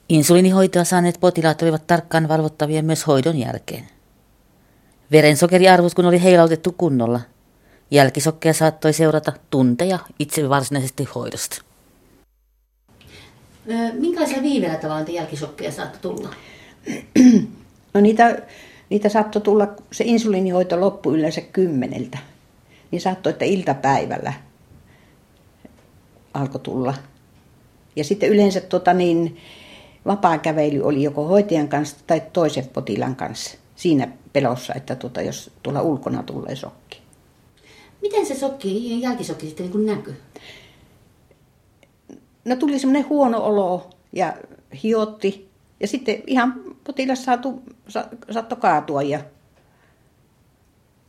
Insuliinihoitoa 0.08 0.84
saaneet 0.84 1.20
potilaat 1.20 1.62
olivat 1.62 1.86
tarkkaan 1.86 2.28
valvottavia 2.28 2.82
myös 2.82 3.06
hoidon 3.06 3.38
jälkeen. 3.38 3.88
Verensokeriarvot 5.12 5.94
kun 5.94 6.04
oli 6.06 6.22
heilautettu 6.22 6.74
kunnolla, 6.78 7.20
jälkisokkeja 7.90 8.54
saattoi 8.54 8.92
seurata 8.92 9.32
tunteja 9.50 9.98
itse 10.18 10.48
varsinaisesti 10.48 11.08
hoidosta. 11.14 11.62
Minkälaisia 13.92 14.42
viiveellä 14.42 14.78
tavalla 14.78 15.10
jälkisokkeja 15.10 15.72
saattoi 15.72 16.00
tulla? 16.00 16.28
No 17.94 18.00
niitä 18.00 18.42
Niitä 18.90 19.08
saattoi 19.08 19.42
tulla, 19.42 19.68
se 19.92 20.04
insuliinihoito 20.06 20.80
loppui 20.80 21.14
yleensä 21.14 21.40
kymmeneltä. 21.40 22.18
Niin 22.90 23.00
saattoi, 23.00 23.30
että 23.30 23.44
iltapäivällä 23.44 24.32
alkoi 26.34 26.60
tulla. 26.60 26.94
Ja 27.96 28.04
sitten 28.04 28.28
yleensä 28.28 28.60
tota 28.60 28.94
niin, 28.94 29.36
vapaa 30.06 30.38
kävely 30.38 30.82
oli 30.82 31.02
joko 31.02 31.24
hoitajan 31.24 31.68
kanssa 31.68 31.96
tai 32.06 32.22
toisen 32.32 32.68
potilaan 32.68 33.16
kanssa 33.16 33.58
siinä 33.76 34.08
pelossa, 34.36 34.74
että 34.74 34.96
tuota, 34.96 35.22
jos 35.22 35.50
tuolla 35.62 35.82
ulkona 35.82 36.22
tulee 36.22 36.56
sokki. 36.56 37.00
Miten 38.02 38.26
se 38.26 38.34
sokki, 38.34 39.00
jälkisokki 39.00 39.46
sitten 39.46 39.70
niin 39.70 39.86
näkyy? 39.86 40.16
No 42.44 42.56
tuli 42.56 42.78
semmoinen 42.78 43.08
huono 43.08 43.44
olo 43.44 43.90
ja 44.12 44.36
hiotti. 44.82 45.48
Ja 45.80 45.88
sitten 45.88 46.22
ihan 46.26 46.54
potilas 46.84 47.24
saatu, 47.24 47.62
sa, 47.88 48.08
saattoi 48.30 48.58
kaatua 48.58 49.02
ja, 49.02 49.20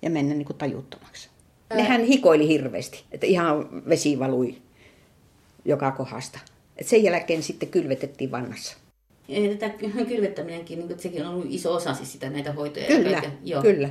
ja 0.01 0.09
mennä 0.09 0.35
niin 0.35 0.45
kuin 0.45 0.57
tajuttomaksi. 0.57 1.29
Nehän 1.73 2.01
hikoili 2.01 2.47
hirveästi, 2.47 3.03
että 3.11 3.25
ihan 3.25 3.83
vesi 3.89 4.19
valui 4.19 4.57
joka 5.65 5.91
kohdasta. 5.91 6.39
Et 6.77 6.87
sen 6.87 7.03
jälkeen 7.03 7.43
sitten 7.43 7.69
kylvetettiin 7.69 8.31
vannassa. 8.31 8.77
Tätä 9.59 9.69
kylvettäminenkin, 10.09 10.79
niin 10.79 10.99
sekin 10.99 11.25
on 11.25 11.33
ollut 11.33 11.47
iso 11.49 11.73
osa 11.73 11.93
siis 11.93 12.11
sitä 12.11 12.29
näitä 12.29 12.53
hoitoja. 12.53 12.87
Kyllä, 12.87 13.21
Joo. 13.43 13.61
kyllä. 13.61 13.89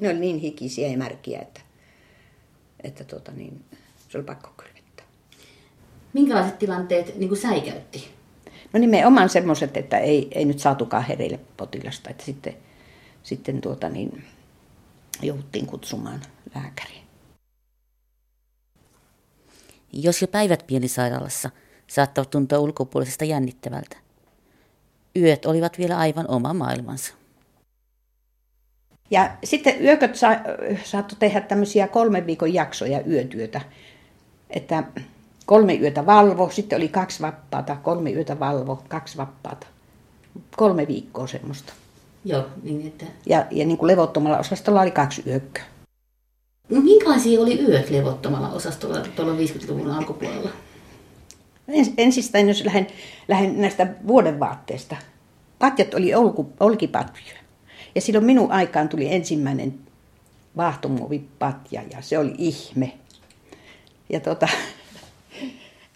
Ne 0.00 0.08
oli 0.08 0.18
niin 0.18 0.38
hikisiä 0.38 0.88
ja 0.88 0.98
märkiä, 0.98 1.40
että, 1.40 1.60
että 2.84 3.04
tuota 3.04 3.32
niin, 3.32 3.64
se 4.08 4.18
oli 4.18 4.24
pakko 4.24 4.50
kylvettää. 4.56 5.06
Minkälaiset 6.12 6.58
tilanteet 6.58 7.16
niin 7.18 7.28
kuin 7.28 7.40
säikäytti? 7.40 8.08
No 8.72 8.80
nimenomaan 8.80 9.28
semmoiset, 9.28 9.76
että 9.76 9.98
ei, 9.98 10.28
ei 10.32 10.44
nyt 10.44 10.58
saatukaan 10.58 11.04
hereille 11.04 11.40
potilasta, 11.56 12.10
että 12.10 12.24
sitten, 12.24 12.56
sitten 13.22 13.60
tuota 13.60 13.88
niin, 13.88 14.24
jouduttiin 15.22 15.66
kutsumaan 15.66 16.20
lääkäriin. 16.54 17.04
Jos 19.92 20.22
jo 20.22 20.28
päivät 20.28 20.64
pienisairaalassa 20.66 21.50
saattavat 21.86 22.30
tuntua 22.30 22.58
ulkopuolisesta 22.58 23.24
jännittävältä, 23.24 23.96
yöt 25.16 25.46
olivat 25.46 25.78
vielä 25.78 25.98
aivan 25.98 26.28
oma 26.28 26.52
maailmansa. 26.52 27.14
Ja 29.10 29.30
sitten 29.44 29.84
yököt 29.84 30.16
sa- 30.16 30.40
saattoi 30.84 31.18
tehdä 31.18 31.40
tämmöisiä 31.40 31.88
kolmen 31.88 32.26
viikon 32.26 32.54
jaksoja 32.54 33.00
yötyötä. 33.06 33.60
Että 34.50 34.84
kolme 35.46 35.74
yötä 35.74 36.06
valvo, 36.06 36.50
sitten 36.50 36.76
oli 36.76 36.88
kaksi 36.88 37.22
vapaata, 37.22 37.76
kolme 37.76 38.12
yötä 38.12 38.38
valvo, 38.40 38.82
kaksi 38.88 39.16
vapaata. 39.16 39.66
Kolme 40.56 40.86
viikkoa 40.86 41.26
semmoista. 41.26 41.72
Joo, 42.24 42.46
niin 42.62 42.86
että... 42.86 43.04
Ja, 43.26 43.46
ja 43.50 43.66
niin 43.66 43.78
kuin 43.78 43.86
levottomalla 43.86 44.38
osastolla 44.38 44.80
oli 44.80 44.90
kaksi 44.90 45.22
yökköä. 45.26 45.64
No, 46.68 46.80
minkälaisia 46.80 47.40
oli 47.40 47.60
yöt 47.60 47.90
levottomalla 47.90 48.48
osastolla 48.48 49.00
tuolla 49.00 49.32
50-luvun 49.32 49.90
alkupuolella? 49.90 50.50
Ensistään, 51.98 52.48
jos 52.48 52.64
lähden, 52.64 52.86
lähden 53.28 53.60
näistä 53.60 53.86
vuodenvaatteista. 54.06 54.96
Patjat 55.58 55.94
oli 55.94 56.14
olku, 56.14 56.52
olkipatjoja. 56.60 57.38
Ja 57.94 58.00
silloin 58.00 58.24
minun 58.24 58.52
aikaan 58.52 58.88
tuli 58.88 59.14
ensimmäinen 59.14 59.74
vaahtomuovipatja 60.56 61.82
ja 61.90 62.02
se 62.02 62.18
oli 62.18 62.34
ihme. 62.38 62.92
Ja 64.10 64.20
tota, 64.20 64.48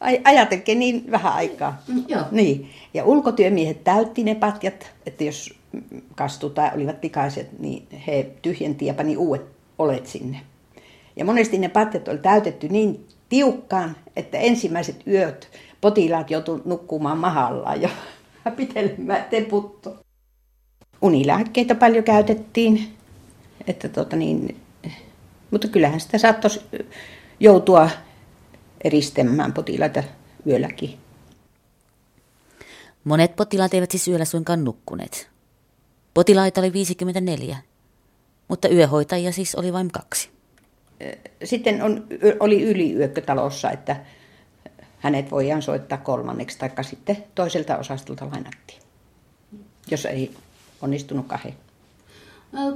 ajatelkin 0.24 0.78
niin 0.78 1.10
vähän 1.10 1.32
aikaa. 1.32 1.82
Mm, 1.88 2.04
joo. 2.08 2.22
Niin. 2.30 2.70
Ja 2.94 3.04
ulkotyömiehet 3.04 3.84
täytti 3.84 4.24
ne 4.24 4.34
patjat, 4.34 4.90
että 5.06 5.24
jos 5.24 5.54
kastu 6.14 6.50
tai 6.50 6.70
olivat 6.74 7.02
likaiset, 7.02 7.58
niin 7.58 7.86
he 8.06 8.30
tyhjenti 8.42 8.86
ja 8.86 8.94
pani 8.94 9.16
uudet 9.16 9.46
olet 9.78 10.06
sinne. 10.06 10.40
Ja 11.16 11.24
monesti 11.24 11.58
ne 11.58 11.68
patjat 11.68 12.08
oli 12.08 12.18
täytetty 12.18 12.68
niin 12.68 13.06
tiukkaan, 13.28 13.96
että 14.16 14.38
ensimmäiset 14.38 15.06
yöt 15.06 15.48
potilaat 15.80 16.30
joutuivat 16.30 16.64
nukkumaan 16.64 17.18
mahallaan 17.18 17.82
jo 17.82 17.88
pitelemään 18.56 19.24
teputto. 19.24 19.96
Unilääkkeitä 21.02 21.74
paljon 21.74 22.04
käytettiin, 22.04 22.94
että 23.66 23.88
tota 23.88 24.16
niin, 24.16 24.60
mutta 25.50 25.68
kyllähän 25.68 26.00
sitä 26.00 26.18
saattoi 26.18 26.50
joutua 27.40 27.90
eristämään 28.84 29.52
potilaita 29.52 30.02
yölläkin. 30.46 30.98
Monet 33.04 33.36
potilaat 33.36 33.74
eivät 33.74 33.90
siis 33.90 34.08
yöllä 34.08 34.24
suinkaan 34.24 34.64
nukkuneet. 34.64 35.30
Potilaita 36.14 36.60
oli 36.60 36.72
54, 36.72 37.58
mutta 38.48 38.68
yöhoitajia 38.68 39.32
siis 39.32 39.54
oli 39.54 39.72
vain 39.72 39.90
kaksi 39.90 40.37
sitten 41.44 41.82
on, 41.82 42.06
oli 42.40 42.62
yliyökkötalossa, 42.62 43.70
että 43.70 43.96
hänet 44.98 45.30
voidaan 45.30 45.62
soittaa 45.62 45.98
kolmanneksi, 45.98 46.58
tai 46.58 46.84
sitten 46.84 47.24
toiselta 47.34 47.78
osastolta 47.78 48.24
lainattiin, 48.30 48.82
jos 49.90 50.06
ei 50.06 50.34
onnistunut 50.82 51.26
kahden. 51.26 51.54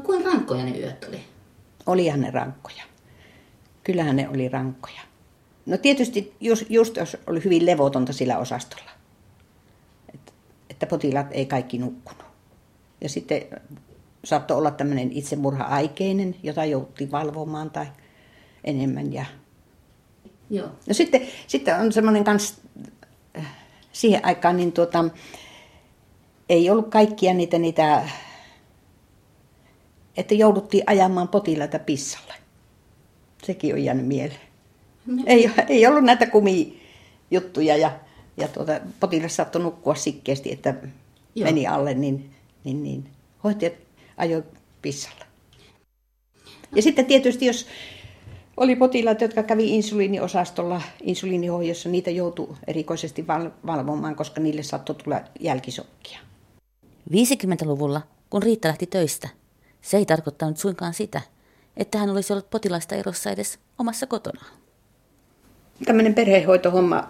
Kuinka 0.05 0.29
rankkoja 0.31 0.65
ne 0.65 0.79
yöt 0.79 1.05
oli? 1.09 1.21
Olihan 1.87 2.21
ne 2.21 2.31
rankkoja. 2.31 2.83
Kyllähän 3.85 4.17
ne 4.17 4.29
oli 4.29 4.49
rankkoja. 4.49 5.01
No 5.67 5.77
tietysti 5.77 6.35
just, 6.41 6.65
just 6.69 6.97
jos 6.97 7.17
oli 7.27 7.45
hyvin 7.45 7.67
levotonta 7.67 8.13
sillä 8.13 8.39
osastolla, 8.39 8.91
että, 10.15 10.33
että 10.71 10.87
potilaat 10.87 11.27
ei 11.31 11.47
kaikki 11.47 11.79
nukkunut. 11.79 12.25
Ja 13.01 13.09
sitten 13.09 13.43
saattoi 14.25 14.57
olla 14.57 14.71
tämmöinen 14.71 15.13
itsemurha-aikeinen, 15.13 16.37
jota 16.43 16.65
jouttiin 16.65 17.11
valvomaan 17.11 17.71
tai 17.71 17.87
enemmän. 18.65 19.13
Ja... 19.13 19.25
Joo. 20.51 20.67
No 20.67 20.95
sitten, 20.95 21.29
sitten 21.47 21.81
on 21.81 21.93
semmoinen 21.93 22.25
kans, 22.25 22.61
äh, 23.39 23.47
siihen 23.93 24.25
aikaan 24.25 24.57
niin 24.57 24.73
tuota, 24.73 25.05
ei 26.49 26.71
ollut 26.71 26.89
kaikkia 26.89 27.35
niitä, 27.35 27.59
niitä, 27.59 28.09
että 30.17 30.35
jouduttiin 30.35 30.85
ajamaan 30.87 31.29
potilaita 31.29 31.79
pissalle. 31.79 32.35
Sekin 33.43 33.75
on 33.75 33.85
jäänyt 33.85 34.07
mieleen. 34.07 34.41
No. 35.07 35.23
Ei, 35.27 35.51
ei 35.69 35.87
ollut 35.87 36.05
näitä 36.05 36.27
kumijuttuja 36.27 37.77
ja, 37.77 37.93
ja 38.37 38.49
tuota, 38.49 38.81
potilas 39.01 39.37
saattoi 39.37 39.63
nukkua 39.63 39.95
sikkeästi, 39.95 40.53
että 40.53 40.75
Joo. 41.35 41.45
meni 41.47 41.67
alle, 41.67 41.95
niin, 41.95 42.31
niin, 42.65 42.83
niin 42.83 43.11
hoitajat 43.45 43.75
ajoi 44.17 44.45
pissalle. 44.83 45.25
Ja 46.75 46.83
sitten 46.83 47.07
tietysti, 47.07 47.47
jos 47.47 47.67
oli 48.63 48.77
potilaita, 48.77 49.25
jotka 49.25 49.43
kävi 49.43 49.77
insuliiniosastolla 49.77 50.83
insuliinihoidossa, 51.03 51.89
niitä 51.89 52.11
joutui 52.11 52.57
erikoisesti 52.67 53.27
val- 53.27 53.51
valvomaan, 53.67 54.17
koska 54.17 54.41
niille 54.41 54.63
saattoi 54.63 54.97
tulla 54.97 55.21
jälkisokkia. 55.41 56.19
50-luvulla, 57.13 58.03
kun 58.31 58.43
Riitta 58.43 58.69
lähti 58.69 58.87
töistä, 58.87 59.29
se 59.81 59.97
ei 59.97 60.07
tarkoittanut 60.07 60.59
suinkaan 60.59 60.95
sitä, 60.95 61.21
että 61.77 61.99
hän 61.99 62.11
olisi 62.11 62.33
ollut 62.33 62.51
potilaista 62.51 62.95
erossa 62.95 63.31
edes 63.31 63.59
omassa 63.79 64.07
kotonaan. 64.07 64.53
Tämmöinen 65.85 66.15
perhehoitohomma, 66.15 67.09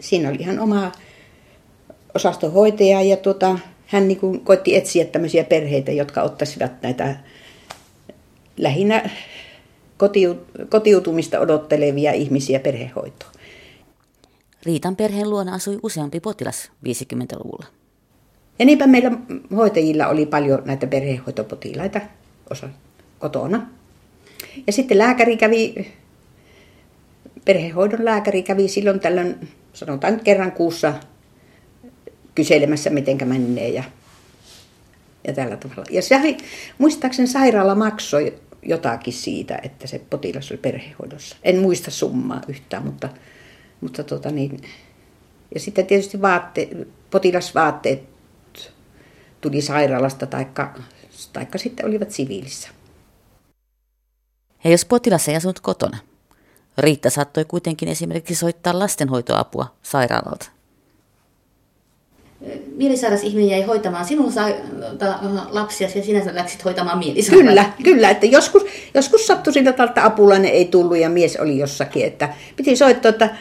siinä 0.00 0.28
oli 0.28 0.38
ihan 0.40 0.60
oma 0.60 0.92
osastohoitaja 2.14 3.02
ja 3.02 3.16
tuota, 3.16 3.58
hän 3.86 4.08
niin 4.08 4.20
kuin 4.20 4.40
koitti 4.40 4.76
etsiä 4.76 5.04
tämmöisiä 5.04 5.44
perheitä, 5.44 5.92
jotka 5.92 6.22
ottaisivat 6.22 6.82
näitä 6.82 7.16
lähinnä 8.56 9.10
kotiutumista 10.68 11.40
odottelevia 11.40 12.12
ihmisiä 12.12 12.60
perhehoitoon. 12.60 13.32
Riitan 14.62 14.96
perheen 14.96 15.30
luona 15.30 15.54
asui 15.54 15.78
useampi 15.82 16.20
potilas 16.20 16.70
50-luvulla. 16.88 17.66
Ja 18.58 18.64
niinpä 18.64 18.86
meillä 18.86 19.10
hoitajilla 19.56 20.06
oli 20.06 20.26
paljon 20.26 20.62
näitä 20.64 20.86
perhehoitopotilaita 20.86 22.00
osa 22.50 22.68
kotona. 23.18 23.66
Ja 24.66 24.72
sitten 24.72 24.98
lääkäri 24.98 25.36
kävi, 25.36 25.92
perhehoidon 27.44 28.04
lääkäri 28.04 28.42
kävi 28.42 28.68
silloin 28.68 29.00
tällöin, 29.00 29.48
sanotaan 29.72 30.20
kerran 30.20 30.52
kuussa 30.52 30.94
kyselemässä, 32.34 32.90
miten 32.90 33.28
menee 33.28 33.68
ja, 33.68 33.84
ja 35.26 35.32
tällä 35.32 35.56
tavalla. 35.56 35.84
Ja 35.90 36.02
se, 36.02 36.36
muistaakseni 36.78 37.28
sairaala 37.28 37.74
maksoi 37.74 38.34
jotakin 38.64 39.12
siitä, 39.12 39.58
että 39.62 39.86
se 39.86 39.98
potilas 40.10 40.50
oli 40.50 40.58
perhehoidossa. 40.58 41.36
En 41.42 41.58
muista 41.58 41.90
summaa 41.90 42.40
yhtään, 42.48 42.84
mutta, 42.84 43.08
mutta 43.80 44.04
tota 44.04 44.30
niin. 44.30 44.60
Ja 45.54 45.60
sitten 45.60 45.86
tietysti 45.86 46.22
vaatte, 46.22 46.68
potilasvaatteet 47.10 48.02
tuli 49.40 49.60
sairaalasta 49.60 50.26
taikka, 50.26 50.74
taikka 51.32 51.58
sitten 51.58 51.86
olivat 51.86 52.10
siviilissä. 52.10 52.68
Ja 54.64 54.70
jos 54.70 54.84
potilas 54.84 55.28
ei 55.28 55.36
asunut 55.36 55.60
kotona, 55.60 55.98
Riitta 56.78 57.10
saattoi 57.10 57.44
kuitenkin 57.44 57.88
esimerkiksi 57.88 58.34
soittaa 58.34 58.78
lastenhoitoapua 58.78 59.74
sairaalalta 59.82 60.53
mielisairas 62.76 63.22
ihminen 63.22 63.50
jäi 63.50 63.62
hoitamaan 63.62 64.04
sinun 64.04 64.32
sa- 64.32 64.48
lapsia 65.50 65.88
ja 65.94 66.02
sinä 66.02 66.22
läksit 66.32 66.64
hoitamaan 66.64 66.98
mielisairas. 66.98 67.46
Kyllä, 67.46 67.72
kyllä. 67.82 68.10
Että 68.10 68.26
joskus, 68.26 68.62
joskus 68.94 69.26
sattui 69.26 69.52
sillä 69.52 69.72
tavalla, 69.72 69.90
että 69.90 70.04
apulainen 70.04 70.50
ei 70.50 70.64
tullut 70.64 70.96
ja 70.96 71.08
mies 71.08 71.36
oli 71.36 71.58
jossakin. 71.58 72.04
Että 72.06 72.34
piti 72.56 72.76
soittaa, 72.76 73.08
että 73.08 73.36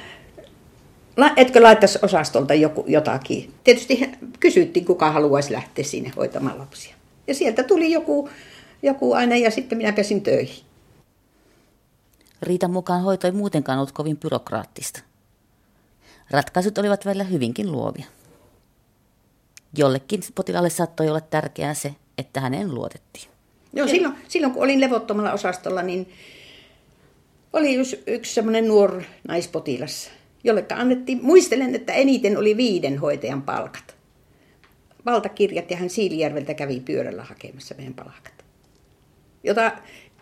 etkö 1.37 1.63
laittaisi 1.63 1.99
osastolta 2.01 2.53
joku, 2.53 2.83
jotakin? 2.87 3.53
Tietysti 3.63 4.11
kysyttiin, 4.39 4.85
kuka 4.85 5.11
haluaisi 5.11 5.53
lähteä 5.53 5.85
sinne 5.85 6.11
hoitamaan 6.15 6.59
lapsia. 6.59 6.95
Ja 7.27 7.33
sieltä 7.35 7.63
tuli 7.63 7.91
joku, 7.91 8.29
joku 8.83 9.13
aina 9.13 9.35
ja 9.35 9.51
sitten 9.51 9.77
minä 9.77 9.93
pesin 9.93 10.21
töihin. 10.21 10.63
Riitan 12.41 12.71
mukaan 12.71 13.01
hoito 13.01 13.27
ei 13.27 13.31
muutenkaan 13.31 13.77
ollut 13.77 13.91
kovin 13.91 14.17
byrokraattista. 14.17 15.01
Ratkaisut 16.31 16.77
olivat 16.77 17.05
välillä 17.05 17.23
hyvinkin 17.23 17.71
luovia. 17.71 18.05
Jollekin 19.77 20.21
potilaalle 20.35 20.69
saattoi 20.69 21.09
olla 21.09 21.21
tärkeää 21.21 21.73
se, 21.73 21.95
että 22.17 22.39
häneen 22.39 22.75
luotettiin. 22.75 23.25
Joo, 23.73 23.87
silloin, 23.87 24.15
silloin 24.27 24.53
kun 24.53 24.63
olin 24.63 24.81
levottomalla 24.81 25.33
osastolla, 25.33 25.81
niin 25.81 26.09
oli 27.53 27.75
yksi, 27.75 28.03
yksi 28.07 28.33
semmoinen 28.33 28.67
nuori 28.67 29.05
naispotilas, 29.27 30.09
jolle 30.43 30.65
annettiin, 30.73 31.19
muistelen, 31.21 31.75
että 31.75 31.93
eniten 31.93 32.37
oli 32.37 32.57
viiden 32.57 32.97
hoitajan 32.97 33.41
palkat. 33.41 33.95
Valtakirjat 35.05 35.71
ja 35.71 35.77
hän 35.77 35.89
Siilijärveltä 35.89 36.53
kävi 36.53 36.79
pyörällä 36.79 37.23
hakemassa 37.23 37.75
meidän 37.77 37.93
palkat. 37.93 38.45
Jota 39.43 39.71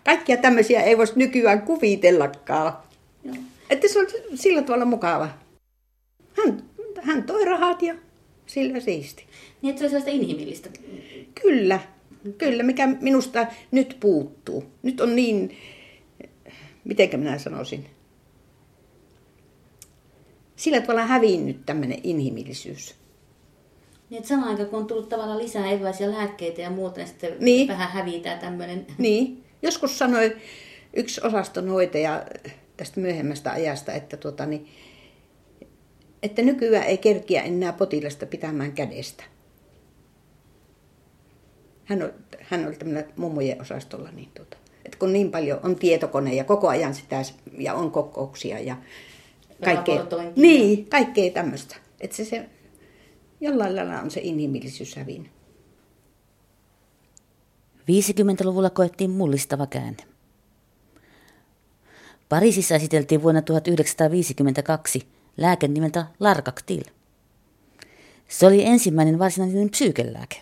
kaikkia 0.06 0.38
tämmöisiä 0.38 0.82
ei 0.82 0.98
voisi 0.98 1.14
nykyään 1.16 1.62
kuvitellakaan. 1.62 2.78
Joo. 3.24 3.36
Että 3.70 3.88
se 3.88 4.00
on 4.00 4.06
sillä 4.36 4.62
tavalla 4.62 4.86
mukava. 4.86 5.30
Hän, 6.38 6.64
hän 7.02 7.24
toi 7.24 7.46
rahat 7.46 7.82
ja 7.82 7.96
sillä 8.54 8.80
siisti. 8.80 9.26
Niin, 9.62 9.70
että 9.70 9.80
se 9.80 9.86
oli 9.86 9.90
sellaista 9.90 10.12
inhimillistä. 10.12 10.70
Kyllä, 11.42 11.80
kyllä, 12.38 12.64
mikä 12.64 12.88
minusta 12.88 13.48
nyt 13.72 13.98
puuttuu. 14.00 14.64
Nyt 14.84 15.02
on 15.02 15.16
niin, 15.16 15.58
mitenkä 16.84 17.18
minä 17.18 17.38
sanoisin, 17.38 17.86
sillä 20.56 20.82
tavalla 20.82 21.06
hävinnyt 21.06 21.66
tämmöinen 21.66 22.00
inhimillisyys. 22.04 22.96
Niin, 24.10 24.18
että 24.18 24.30
samaan 24.30 24.50
aikaan 24.50 24.70
kun 24.70 24.80
on 24.80 24.88
tullut 24.88 25.10
tavallaan 25.10 25.40
lisää 25.40 25.72
erilaisia 25.72 26.12
lääkkeitä 26.12 26.62
ja 26.62 26.70
muuta, 26.70 26.98
niin 26.98 27.08
sitten 27.08 27.34
niin. 27.40 27.68
vähän 27.68 27.92
hävitää 27.92 28.38
tämmöinen. 28.38 28.86
Niin. 28.98 29.44
Joskus 29.62 29.98
sanoi 29.98 30.38
yksi 30.94 31.22
osastonhoitaja 31.24 32.26
tästä 32.78 33.00
myöhemmästä 33.00 33.52
ajasta, 33.52 33.94
että, 33.94 34.18
tuota, 34.18 34.46
niin, 34.46 34.68
että 36.24 36.42
nykyään 36.42 36.86
ei 36.86 36.98
kerkiä 36.98 37.42
enää 37.42 37.74
potilasta 37.74 38.26
pitämään 38.26 38.72
kädestä. 38.72 39.24
Hän 41.86 42.04
oli, 42.04 42.12
hän 42.40 42.68
oli 42.68 42.76
tämmöinen 42.76 43.14
mummojen 43.16 43.62
osastolla, 43.62 44.12
niin 44.12 44.30
tuota, 44.34 44.58
että 44.86 44.98
kun 44.98 45.14
niin 45.14 45.32
paljon 45.32 45.60
on 45.64 45.76
tietokone 45.76 46.34
ja 46.34 46.44
koko 46.44 46.68
ajan 46.68 46.96
sitä 46.96 47.22
ja 47.58 47.74
on 47.74 47.92
kokouksia 47.92 48.60
ja 48.60 48.78
kaikkea, 49.64 50.06
niin, 50.36 50.86
kaikkea 50.86 51.32
tämmöistä. 51.32 51.76
Että 52.02 52.16
se, 52.18 52.26
se 52.26 52.50
jollain 53.42 53.76
lailla 53.76 54.02
on 54.02 54.12
se 54.12 54.20
inhimillisyys 54.24 54.96
hävinnyt. 54.96 55.32
50-luvulla 57.82 58.70
koettiin 58.70 59.12
mullistava 59.12 59.68
käänne. 59.68 60.04
Pariisissa 62.30 62.76
esiteltiin 62.76 63.24
vuonna 63.24 63.42
1952 63.42 65.08
lääke 65.38 65.68
nimeltä 65.68 66.06
Larkaktil. 66.20 66.84
Se 68.28 68.48
oli 68.48 68.66
ensimmäinen 68.66 69.20
varsinainen 69.20 69.70
psyykelääke. 69.70 70.42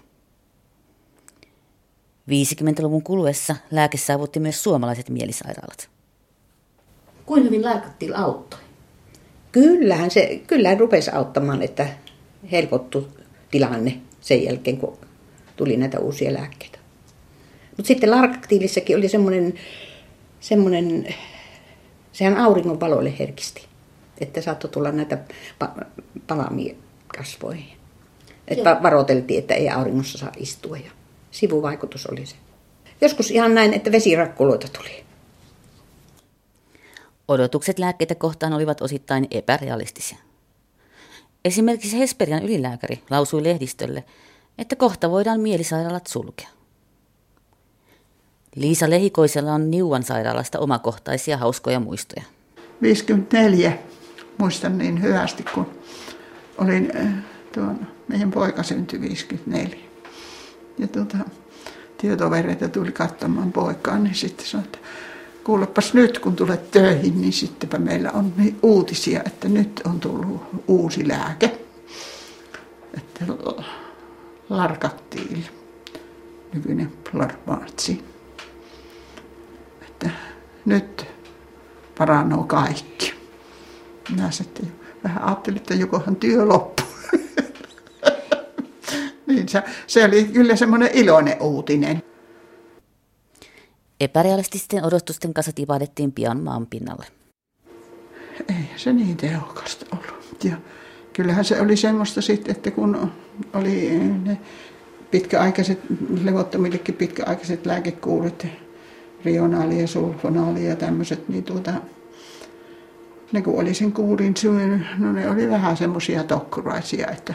50-luvun 2.30 3.04
kuluessa 3.04 3.56
lääke 3.72 3.98
saavutti 3.98 4.40
myös 4.40 4.64
suomalaiset 4.64 5.10
mielisairaalat. 5.10 5.90
Kuinka 7.26 7.46
hyvin 7.46 7.66
Larkaktil 7.66 8.14
auttoi? 8.16 8.60
Kyllähän 9.52 10.12
se 10.12 10.42
kyllä 10.48 10.76
rupesi 10.76 11.12
auttamaan, 11.12 11.62
että 11.62 11.88
helpottui 12.52 13.08
tilanne 13.52 14.02
sen 14.22 14.44
jälkeen, 14.44 14.78
kun 14.78 14.98
tuli 15.56 15.78
näitä 15.78 16.00
uusia 16.00 16.34
lääkkeitä. 16.34 16.80
Mutta 17.78 17.88
sitten 17.88 18.12
larkaktiilissakin 18.12 18.98
oli 18.98 19.10
semmoinen, 19.10 19.54
semmoinen, 20.40 21.16
sehän 22.12 22.38
auringon 22.38 22.80
valoille 22.80 23.14
herkisti, 23.20 23.69
että 24.22 24.42
saattoi 24.42 24.72
tulla 24.72 24.92
näitä 24.92 25.18
pa- 25.64 25.86
palamia 26.28 26.76
kasvoihin. 27.18 27.78
Että 28.48 28.80
varoiteltiin, 28.84 29.40
että 29.40 29.54
ei 29.54 29.70
auringossa 29.70 30.18
saa 30.18 30.32
istua 30.38 30.78
ja 30.78 30.92
sivuvaikutus 31.32 32.06
oli 32.08 32.26
se. 32.26 32.36
Joskus 33.02 33.32
ihan 33.32 33.56
näin, 33.56 33.74
että 33.74 33.92
vesirakkuloita 33.92 34.68
tuli. 34.78 35.04
Odotukset 37.28 37.80
lääkkeitä 37.80 38.16
kohtaan 38.16 38.54
olivat 38.54 38.82
osittain 38.82 39.28
epärealistisia. 39.32 40.18
Esimerkiksi 41.46 42.00
Hesperian 42.00 42.44
ylilääkäri 42.44 43.04
lausui 43.10 43.44
lehdistölle, 43.44 44.04
että 44.58 44.76
kohta 44.76 45.12
voidaan 45.12 45.40
mielisairaalat 45.40 46.08
sulkea. 46.08 46.48
Liisa 48.56 48.90
Lehikoisella 48.90 49.54
on 49.54 49.72
Niuan 49.72 50.04
sairaalasta 50.04 50.60
omakohtaisia 50.60 51.38
hauskoja 51.38 51.80
muistoja. 51.80 52.24
54 52.82 53.78
muistan 54.40 54.78
niin 54.78 55.02
hyvästi, 55.02 55.44
kun 55.54 55.68
olin 56.58 56.92
äh, 56.96 57.08
tuon, 57.54 57.88
meidän 58.08 58.32
poika 58.32 58.64
syntyi 58.64 59.02
54. 59.02 59.78
Ja 60.78 60.88
tuota, 60.88 61.18
työtovereita 62.02 62.68
tuli 62.68 62.92
katsomaan 62.92 63.52
poikaa, 63.52 64.00
niin 64.00 64.16
sitten 64.16 64.46
sanoi, 64.46 64.66
että 64.66 64.78
kuulepas 65.44 65.94
nyt 65.94 66.20
kun 66.20 66.36
tulet 66.36 66.72
töihin, 66.72 67.22
niin 67.22 67.34
sittenpä 67.34 67.78
meillä 67.78 68.12
on 68.12 68.34
niin 68.38 68.60
uutisia, 68.64 69.22
että 69.26 69.50
nyt 69.50 69.82
on 69.86 70.00
tullut 70.00 70.42
uusi 70.68 71.08
lääke. 71.08 71.60
Että 72.98 73.26
larkattiin 74.50 75.46
nykyinen 76.54 76.92
plarmaatsi. 77.12 78.04
Että 79.82 80.10
nyt 80.66 81.06
paranoo 81.98 82.44
kaikki. 82.44 83.19
Minä 84.12 84.32
sitten 84.32 84.72
vähän 85.04 85.24
ajattelin, 85.24 85.58
että 85.58 85.74
jokohan 85.74 86.16
työ 86.16 86.46
loppuu. 86.46 86.86
niin 89.28 89.50
se, 89.50 89.64
se 89.88 90.06
oli 90.06 90.24
kyllä 90.24 90.56
semmoinen 90.56 90.90
iloinen 90.94 91.42
uutinen. 91.42 92.04
Epärealististen 94.00 94.86
odotusten 94.86 95.34
kanssa 95.34 95.54
tipahdettiin 95.54 96.12
pian 96.12 96.44
maan 96.44 96.68
pinnalle. 96.68 97.06
Ei 98.50 98.70
se 98.76 98.94
niin 98.94 99.18
tehokasta 99.18 99.86
ollut. 99.92 100.44
Ja 100.44 100.58
kyllähän 101.14 101.46
se 101.46 101.62
oli 101.62 101.78
semmoista 101.78 102.22
sitten, 102.22 102.56
että 102.56 102.72
kun 102.72 103.12
oli 103.54 104.00
ne 104.24 104.38
pitkäaikaiset, 105.12 105.80
levottomillekin 106.24 106.96
pitkäaikaiset 106.96 107.66
lääkekuurit, 107.66 108.48
rionaali 109.26 109.82
ja 109.82 109.88
sulfonaali 109.88 110.68
ja 110.68 110.76
tämmöiset, 110.76 111.30
niin 111.30 111.44
tuota, 111.44 111.74
ne 113.32 113.42
kun 113.42 113.62
oli 113.62 113.74
sen 113.74 113.92
kuurin 113.92 114.38
syönyt, 114.38 114.82
no 114.98 115.12
ne 115.12 115.30
oli 115.30 115.50
vähän 115.50 115.78
semmoisia 115.78 116.24
tokkuraisia, 116.24 117.08
että 117.08 117.34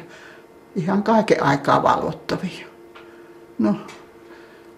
ihan 0.77 1.03
kaiken 1.03 1.43
aikaa 1.43 1.83
valvottavia. 1.83 2.67
No, 3.59 3.75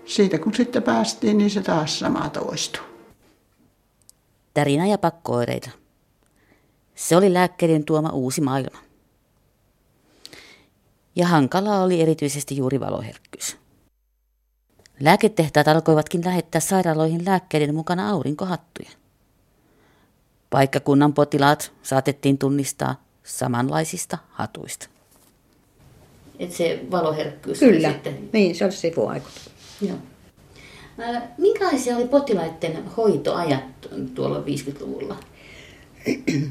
siitä 0.05 0.39
kun 0.39 0.55
sitten 0.55 0.83
päästiin, 0.83 1.39
niin 1.39 1.51
se 1.51 1.63
taas 1.63 1.99
sama 1.99 2.29
toistui. 2.29 2.85
Tärinä 4.55 4.87
ja 4.87 4.99
pakkooireita. 4.99 5.71
Se 6.95 7.17
oli 7.17 7.33
lääkkeiden 7.33 7.85
tuoma 7.85 8.11
uusi 8.11 8.41
maailma. 8.41 8.79
Ja 11.17 11.27
hankalaa 11.27 11.83
oli 11.83 12.01
erityisesti 12.01 12.57
juuri 12.57 12.81
valoherkkyys. 12.81 13.57
Lääketehtaat 15.01 15.69
alkoivatkin 15.69 16.25
lähettää 16.25 16.61
sairaaloihin 16.61 17.25
lääkkeiden 17.25 17.75
mukana 17.75 18.11
aurinkohattuja. 18.11 18.91
Paikkakunnan 20.57 21.15
potilaat 21.15 21.73
saatettiin 21.83 22.39
tunnistaa 22.39 23.05
samanlaisista 23.25 24.19
hatuista. 24.31 24.89
Et 26.39 26.53
se 26.53 26.81
valoherkkyys 26.91 27.59
Kyllä, 27.59 27.93
sitten... 27.93 28.29
niin 28.33 28.55
se 28.55 28.65
on 28.65 28.73
sivuvaikutus. 28.73 29.51
Joo. 29.81 29.97
Minkälaisia 31.39 31.97
oli 31.97 32.09
potilaiden 32.09 32.85
hoitoajat 32.97 33.65
tuolla 34.15 34.39
50-luvulla? 34.39 35.17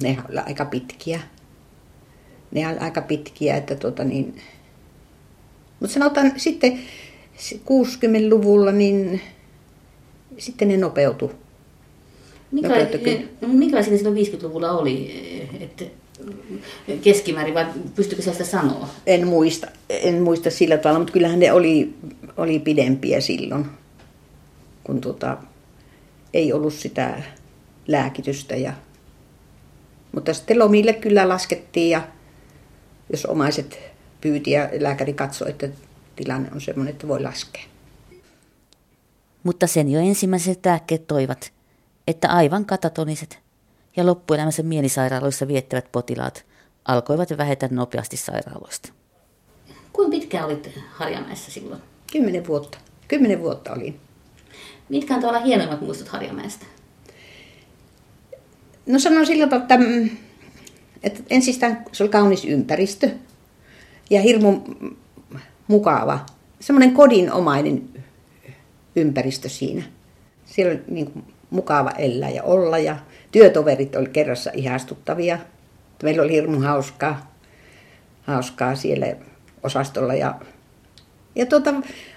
ne 0.03 0.17
oli 0.29 0.37
aika 0.37 0.65
pitkiä. 0.65 1.19
Ne 2.51 2.67
oli 2.67 2.77
aika 2.77 3.01
pitkiä, 3.01 3.57
että 3.57 3.75
tuota 3.75 4.03
niin... 4.03 4.41
Mutta 5.79 5.93
sanotaan 5.93 6.33
sitten 6.37 6.79
60-luvulla, 7.51 8.71
niin 8.71 9.21
sitten 10.37 10.67
ne 10.67 10.77
nopeutui. 10.77 11.44
Minkälaisia 13.47 13.97
silloin 13.97 14.17
50-luvulla 14.17 14.71
oli? 14.71 15.11
Että 15.59 15.85
keskimäärin 17.01 17.53
vai 17.53 17.65
pystyykö 17.95 18.31
sitä 18.31 18.43
sanoa? 18.43 18.89
En 19.05 19.27
muista, 19.27 19.67
en 19.89 20.21
muista 20.21 20.49
sillä 20.49 20.77
tavalla, 20.77 20.99
mutta 20.99 21.13
kyllähän 21.13 21.39
ne 21.39 21.51
oli, 21.51 21.93
oli 22.37 22.59
pidempiä 22.59 23.21
silloin, 23.21 23.65
kun 24.83 25.01
tota, 25.01 25.37
ei 26.33 26.53
ollut 26.53 26.73
sitä 26.73 27.23
lääkitystä. 27.87 28.55
Ja... 28.55 28.73
Mutta 30.11 30.33
sitten 30.33 30.59
lomille 30.59 30.93
kyllä 30.93 31.29
laskettiin 31.29 31.89
ja 31.89 32.07
jos 33.11 33.25
omaiset 33.25 33.79
pyyti 34.21 34.51
ja 34.51 34.69
lääkäri 34.79 35.13
katsoi, 35.13 35.49
että 35.49 35.69
tilanne 36.15 36.49
on 36.53 36.61
sellainen, 36.61 36.93
että 36.93 37.07
voi 37.07 37.21
laskea. 37.21 37.63
Mutta 39.43 39.67
sen 39.67 39.91
jo 39.91 39.99
ensimmäiset 39.99 40.65
lääkkeet 40.65 41.07
toivat, 41.07 41.53
että 42.07 42.29
aivan 42.29 42.65
katatoniset 42.65 43.39
ja 43.95 44.05
loppuelämänsä 44.05 44.63
mielisairaaloissa 44.63 45.47
viettävät 45.47 45.91
potilaat 45.91 46.45
alkoivat 46.85 47.37
vähetä 47.37 47.69
nopeasti 47.71 48.17
sairaaloista. 48.17 48.89
Kuinka 49.93 50.17
pitkään 50.17 50.45
olit 50.45 50.69
Harjamäessä 50.91 51.51
silloin? 51.51 51.81
Kymmenen 52.11 52.47
vuotta. 52.47 52.77
Kymmenen 53.07 53.41
vuotta 53.41 53.73
olin. 53.73 53.99
Mitkä 54.89 55.15
on 55.15 55.21
tuolla 55.21 55.39
hienoimmat 55.39 55.81
muistot 55.81 56.07
Harjamäestä? 56.07 56.65
No 58.85 58.99
sanon 58.99 59.25
sillä 59.25 59.47
tavalla, 59.47 59.63
että, 59.63 59.77
mm, 59.77 60.09
että 61.03 61.23
ensistään 61.29 61.85
se 61.91 62.03
oli 62.03 62.09
kaunis 62.09 62.45
ympäristö 62.45 63.09
ja 64.09 64.21
hirmu 64.21 64.61
mukava. 65.67 66.25
Semmoinen 66.59 66.93
kodinomainen 66.93 67.89
ympäristö 68.95 69.49
siinä. 69.49 69.83
Siellä 70.45 70.71
oli 70.71 70.83
niin 70.87 71.11
kuin 71.11 71.25
mukava 71.49 71.91
elää 71.91 72.29
ja 72.29 72.43
olla 72.43 72.77
ja 72.77 72.97
työtoverit 73.31 73.95
oli 73.95 74.09
kerrassa 74.09 74.51
ihastuttavia. 74.53 75.39
Meillä 76.03 76.23
oli 76.23 76.31
hirmu 76.31 76.59
hauskaa, 76.59 77.35
hauskaa 78.21 78.75
siellä 78.75 79.07
osastolla 79.63 80.13
ja, 80.13 80.39
ja 81.35 81.45
tuota, 81.45 81.73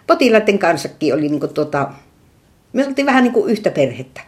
potilaiden 0.07 0.59
kanssakin 0.59 1.15
oli 1.15 1.29
niin 1.29 1.41
kuin 1.41 1.55
tuota, 1.55 1.93
me 2.73 2.87
oltiin 2.87 3.07
vähän 3.07 3.25
niin 3.25 3.33
kuin 3.33 3.51
yhtä 3.51 3.71
perhettä. 3.71 4.21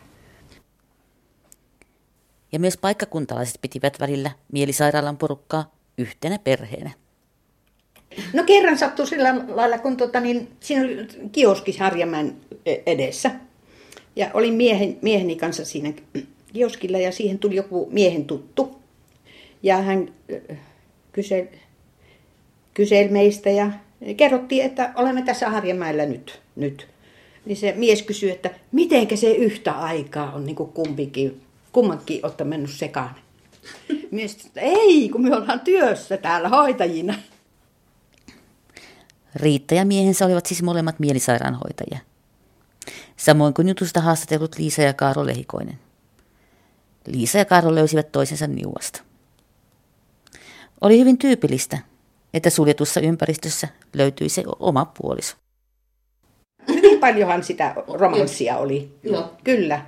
Ja 2.52 2.58
myös 2.58 2.76
paikkakuntalaiset 2.76 3.58
pitivät 3.60 4.00
välillä 4.00 4.30
mielisairaalan 4.52 5.16
porukkaa 5.16 5.74
yhtenä 5.98 6.38
perheenä. 6.38 6.90
No 8.32 8.42
kerran 8.44 8.78
sattui 8.78 9.06
sillä 9.06 9.34
lailla, 9.48 9.78
kun 9.78 9.96
tota, 9.96 10.20
niin, 10.20 10.56
siinä 10.60 10.84
oli 10.84 11.08
kioski 11.32 11.78
Harjamäen 11.78 12.36
edessä. 12.86 13.30
Ja 14.16 14.30
olin 14.34 14.54
miehen, 14.54 14.98
mieheni 15.02 15.36
kanssa 15.36 15.64
siinä 15.64 15.92
kioskilla 16.52 16.98
ja 16.98 17.12
siihen 17.12 17.38
tuli 17.38 17.56
joku 17.56 17.88
miehen 17.92 18.24
tuttu. 18.24 18.80
Ja 19.62 19.76
hän 19.76 20.12
kyseli, 21.12 21.48
kyseli 22.74 23.08
meistä 23.08 23.50
ja 23.50 23.70
kerrottiin, 24.16 24.64
että 24.64 24.92
olemme 24.96 25.22
tässä 25.22 25.50
Harjamäellä 25.50 26.06
nyt. 26.06 26.40
nyt. 26.56 26.88
Niin 27.44 27.56
se 27.56 27.74
mies 27.76 28.02
kysyi, 28.02 28.30
että 28.30 28.50
mitenkä 28.72 29.16
se 29.16 29.30
yhtä 29.30 29.72
aikaa 29.72 30.32
on 30.32 30.46
niin 30.46 30.56
kuin 30.56 30.72
kumpikin, 30.72 31.40
kummankin 31.72 32.26
ottaa 32.26 32.46
mennyt 32.46 32.70
sekaan. 32.70 33.14
Mies 34.10 34.46
että 34.46 34.60
ei, 34.60 35.08
kun 35.08 35.22
me 35.22 35.36
ollaan 35.36 35.60
työssä 35.60 36.16
täällä 36.16 36.48
hoitajina. 36.48 37.14
Riitta 39.34 39.74
ja 39.74 39.84
miehensä 39.84 40.26
olivat 40.26 40.46
siis 40.46 40.62
molemmat 40.62 40.98
mielisairaanhoitajia. 40.98 42.09
Samoin 43.16 43.54
kuin 43.54 43.68
jutusta 43.68 44.00
haastatellut 44.00 44.58
Liisa 44.58 44.82
ja 44.82 44.94
Kaaro 44.94 45.26
Lehikoinen. 45.26 45.78
Liisa 47.06 47.38
ja 47.38 47.44
Kaaro 47.44 47.74
löysivät 47.74 48.12
toisensa 48.12 48.46
niuasta. 48.46 49.02
Oli 50.80 50.98
hyvin 50.98 51.18
tyypillistä, 51.18 51.78
että 52.34 52.50
suljetussa 52.50 53.00
ympäristössä 53.00 53.68
löytyi 53.94 54.28
se 54.28 54.44
oma 54.58 54.84
puoliso. 54.84 55.36
Hyvin 56.68 56.98
paljonhan 56.98 57.44
sitä 57.44 57.74
romanssia 57.88 58.56
oli. 58.56 58.98
Joo. 59.02 59.34
Kyllä. 59.44 59.86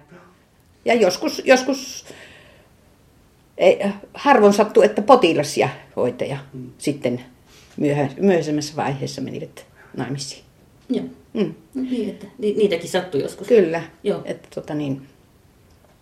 Ja 0.85 0.95
joskus, 0.95 1.43
joskus 1.45 2.07
ei, 3.59 3.81
harvoin 4.15 4.53
sattui, 4.53 4.85
että 4.85 5.03
potilas 5.03 5.57
ja 5.57 5.69
hoitaja 5.97 6.39
mm. 6.53 6.71
sitten 6.79 7.25
myöhä, 7.77 8.09
myöhemmässä 8.21 8.77
vaiheessa 8.77 9.21
menivät 9.21 9.67
naimisiin. 9.97 10.42
Joo. 10.95 11.05
Mm. 11.33 11.55
No 11.75 11.83
niin, 11.83 12.09
että 12.11 12.27
ni- 12.39 12.55
niitäkin 12.55 12.89
sattui 12.89 13.23
joskus. 13.23 13.49
Kyllä. 13.49 13.83
Joo. 14.05 14.21
Että, 14.25 14.49
tota 14.55 14.75
niin. 14.75 15.03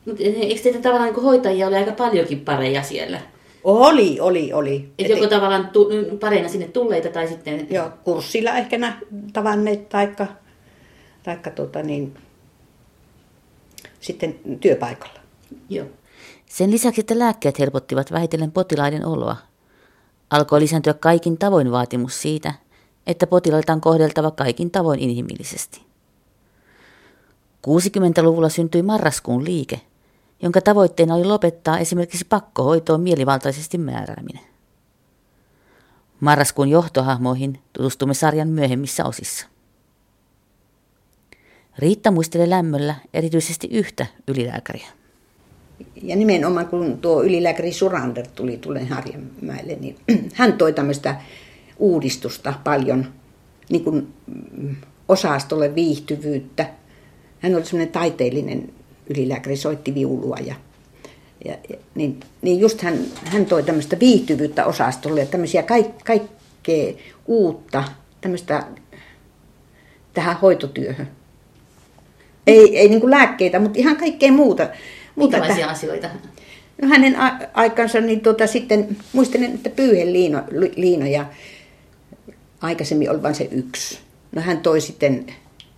Mutta 0.07 0.23
eikö 0.23 0.63
teitä 0.63 0.79
tavallaan 0.79 1.13
niin 1.13 1.23
hoitajia 1.23 1.67
oli 1.67 1.77
aika 1.77 1.93
paljonkin 1.93 2.41
pareja 2.41 2.83
siellä? 2.83 3.21
Oli, 3.65 4.21
oli, 4.21 4.53
oli. 4.53 4.89
Et 4.99 5.09
joko 5.09 5.27
tavallaan 5.27 5.69
tu- 5.69 5.91
pareina 6.21 6.49
sinne 6.49 6.69
tulleita 6.69 7.09
tai 7.09 7.29
sitten... 7.29 7.67
Joo, 7.71 7.91
kurssilla 8.05 8.57
ehkä 8.57 8.79
nä, 8.79 8.99
tavanneet, 9.33 9.89
taikka, 9.89 10.27
taikka 11.23 11.51
tota 11.51 11.83
niin, 11.83 12.15
sitten 14.01 14.35
työpaikalla. 14.61 15.21
Joo. 15.69 15.87
Sen 16.47 16.71
lisäksi, 16.71 17.01
että 17.01 17.19
lääkkeet 17.19 17.59
helpottivat 17.59 18.13
vähitellen 18.13 18.53
potilaiden 18.53 19.07
oloa, 19.07 19.37
alkoi 20.31 20.61
lisääntyä 20.61 20.95
kaikin 20.95 21.39
tavoin 21.39 21.71
vaatimus 21.71 22.23
siitä, 22.23 22.55
että 23.11 23.27
potilaita 23.27 23.73
on 23.73 23.81
kohdeltava 23.81 24.31
kaikin 24.31 24.71
tavoin 24.71 25.01
inhimillisesti. 25.01 25.83
60-luvulla 27.67 28.49
syntyi 28.49 28.83
marraskuun 28.83 29.45
liike, 29.45 29.81
jonka 30.43 30.61
tavoitteena 30.61 31.15
oli 31.15 31.25
lopettaa 31.25 31.79
esimerkiksi 31.79 32.25
pakkohoitoon 32.29 33.01
mielivaltaisesti 33.01 33.79
määrääminen. 33.79 34.43
Marraskuun 36.21 36.69
johtohahmoihin 36.69 37.59
tutustumme 37.73 38.15
sarjan 38.15 38.49
myöhemmissä 38.49 39.05
osissa. 39.05 39.47
Riitta 41.79 42.11
muistelee 42.11 42.51
lämmöllä 42.51 42.95
erityisesti 43.15 43.69
yhtä 43.71 44.07
ylilääkäriä. 44.29 44.87
Ja 46.03 46.17
nimenomaan 46.17 46.69
kun 46.69 46.99
tuo 46.99 47.23
ylilääkäri 47.23 47.73
Surander 47.73 48.27
tuli 48.35 48.59
Tulen 48.59 48.89
Harjamäelle, 48.89 49.77
niin 49.81 49.97
hän 50.35 50.53
toi 50.53 50.73
tämmöistä 50.73 51.21
uudistusta 51.81 52.55
paljon 52.65 53.07
niin 53.69 53.85
kuin 53.85 54.15
osastolle 55.09 55.75
viihtyvyyttä. 55.75 56.67
Hän 57.41 57.55
oli 57.55 57.65
semmoinen 57.65 57.93
taiteellinen 57.93 58.73
ylilääkäri, 59.11 59.57
soitti 59.57 59.95
viulua 59.95 60.37
ja, 60.37 60.55
ja, 61.45 61.57
ja 61.69 61.77
niin, 61.95 62.21
niin 62.43 62.61
just 62.61 62.81
hän, 62.81 62.99
hän 63.25 63.47
toi 63.47 63.63
tämmöistä 63.63 63.99
viihtyvyyttä 64.01 64.67
osastolle 64.67 65.21
ja 65.21 65.27
tämmöisiä 65.27 65.63
kaik, 65.63 65.99
kaikkea 66.05 66.93
uutta 67.27 67.85
tämmöistä 68.21 68.67
tähän 70.15 70.37
hoitotyöhön. 70.37 71.09
Ei, 72.47 72.79
ei 72.79 72.89
niin 72.89 73.01
kuin 73.01 73.11
lääkkeitä, 73.11 73.59
mutta 73.59 73.79
ihan 73.79 73.97
kaikkea 73.97 74.33
muuta. 74.33 74.69
muuta 75.17 75.37
Minkälaisia 75.37 75.57
tähän. 75.57 75.77
asioita? 75.77 76.09
No 76.83 76.89
hänen 76.89 77.17
aikansa, 77.55 78.01
niin 78.01 78.21
tuota, 78.21 78.47
sitten 78.47 78.97
muistelen, 79.13 79.55
että 79.55 79.71
pyyheliino 79.71 80.43
liino 80.77 81.07
ja 81.07 81.27
aikaisemmin 82.61 83.11
oli 83.11 83.23
vain 83.23 83.35
se 83.35 83.49
yksi. 83.51 83.99
No 84.33 84.43
hän 84.43 84.59
toi 84.61 84.81
sitten 84.81 85.27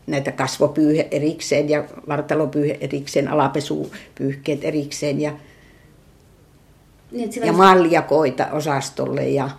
näitä 0.06 0.32
kasvopyyhe 0.32 1.08
erikseen 1.10 1.68
ja 1.68 1.84
vartalopyyhe 2.08 2.78
erikseen, 2.80 3.28
alapesupyyhkeet 3.28 4.64
erikseen 4.64 5.20
ja, 5.20 5.32
Niin, 7.10 7.30
ja 7.34 7.42
olisi 7.42 7.52
maljakoita 7.56 8.46
osastolle. 8.46 9.28
Ja 9.28 9.50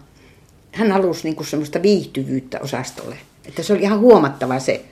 hän 0.72 0.92
halusi 0.92 1.24
niin 1.24 1.36
kuin 1.36 1.48
semmoista 1.48 1.82
viihtyvyyttä 1.82 2.60
osastolle. 2.60 3.16
Että 3.46 3.64
se 3.64 3.74
oli 3.74 3.82
ihan 3.82 4.00
huomattava 4.00 4.60
se 4.60 4.86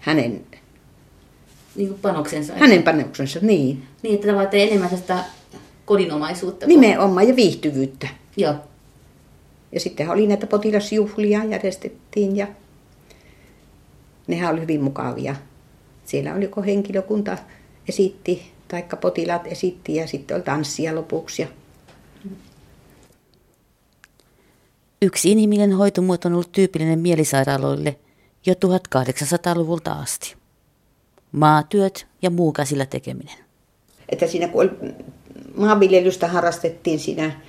hänen, 0.00 0.40
niin 1.76 1.88
kuin 1.88 2.00
panoksensa. 2.00 2.52
hänen 2.56 2.82
panoksensa. 2.82 3.38
Niin, 3.42 3.82
Niin, 4.02 4.14
että 4.14 4.26
tavallaan 4.26 4.54
enemmän 4.54 4.90
sitä 4.96 5.24
kodinomaisuutta. 5.84 6.66
nimenomaan 6.66 7.28
ja 7.28 7.36
viihtyvyyttä. 7.36 8.08
Joo. 8.36 8.54
Ja 9.72 9.80
sitten 9.80 10.10
oli 10.10 10.26
näitä 10.26 10.46
potilasjuhlia 10.46 11.44
järjestettiin 11.44 12.36
ja 12.36 12.46
nehän 14.26 14.52
oli 14.52 14.60
hyvin 14.60 14.82
mukavia. 14.82 15.36
Siellä 16.04 16.34
oli 16.34 16.44
joko 16.44 16.62
henkilökunta 16.62 17.38
esitti, 17.88 18.52
taikka 18.68 18.96
potilaat 18.96 19.46
esitti 19.46 19.94
ja 19.94 20.06
sitten 20.06 20.34
oli 20.34 20.44
tanssia 20.44 20.94
lopuksi. 20.94 21.42
Ja 21.42 21.48
Yksi 25.02 25.32
inhimillinen 25.32 25.76
hoitomuoto 25.76 26.28
on 26.28 26.34
ollut 26.34 26.52
tyypillinen 26.52 26.98
mielisairaaloille 26.98 27.96
jo 28.46 28.54
1800-luvulta 28.54 29.92
asti. 29.92 30.34
Maatyöt 31.32 32.06
ja 32.22 32.30
muu 32.30 32.52
käsillä 32.52 32.86
tekeminen. 32.86 33.34
että 34.08 34.26
siinä 34.26 34.48
kun 34.48 34.62
oli, 34.62 34.70
maanviljelystä 35.56 36.28
harrastettiin 36.28 36.98
siinä 36.98 37.40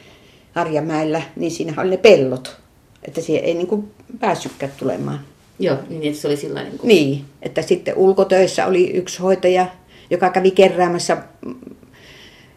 Harjamäellä, 0.55 1.21
niin 1.35 1.51
siinä 1.51 1.81
oli 1.81 1.89
ne 1.89 1.97
pellot. 1.97 2.57
Että 3.03 3.21
siihen 3.21 3.43
ei 3.43 3.53
niin 3.53 3.67
kuin 3.67 3.91
päässytkään 4.19 4.71
tulemaan. 4.77 5.19
Joo, 5.59 5.77
niin 5.89 6.03
että 6.03 6.21
se 6.21 6.27
oli 6.27 6.37
sillä 6.37 6.63
niin 6.63 6.77
kuin... 6.77 6.87
Niin, 6.87 7.25
että 7.41 7.61
sitten 7.61 7.97
ulkotöissä 7.97 8.65
oli 8.65 8.91
yksi 8.91 9.19
hoitaja, 9.19 9.67
joka 10.09 10.29
kävi 10.29 10.51
keräämässä 10.51 11.17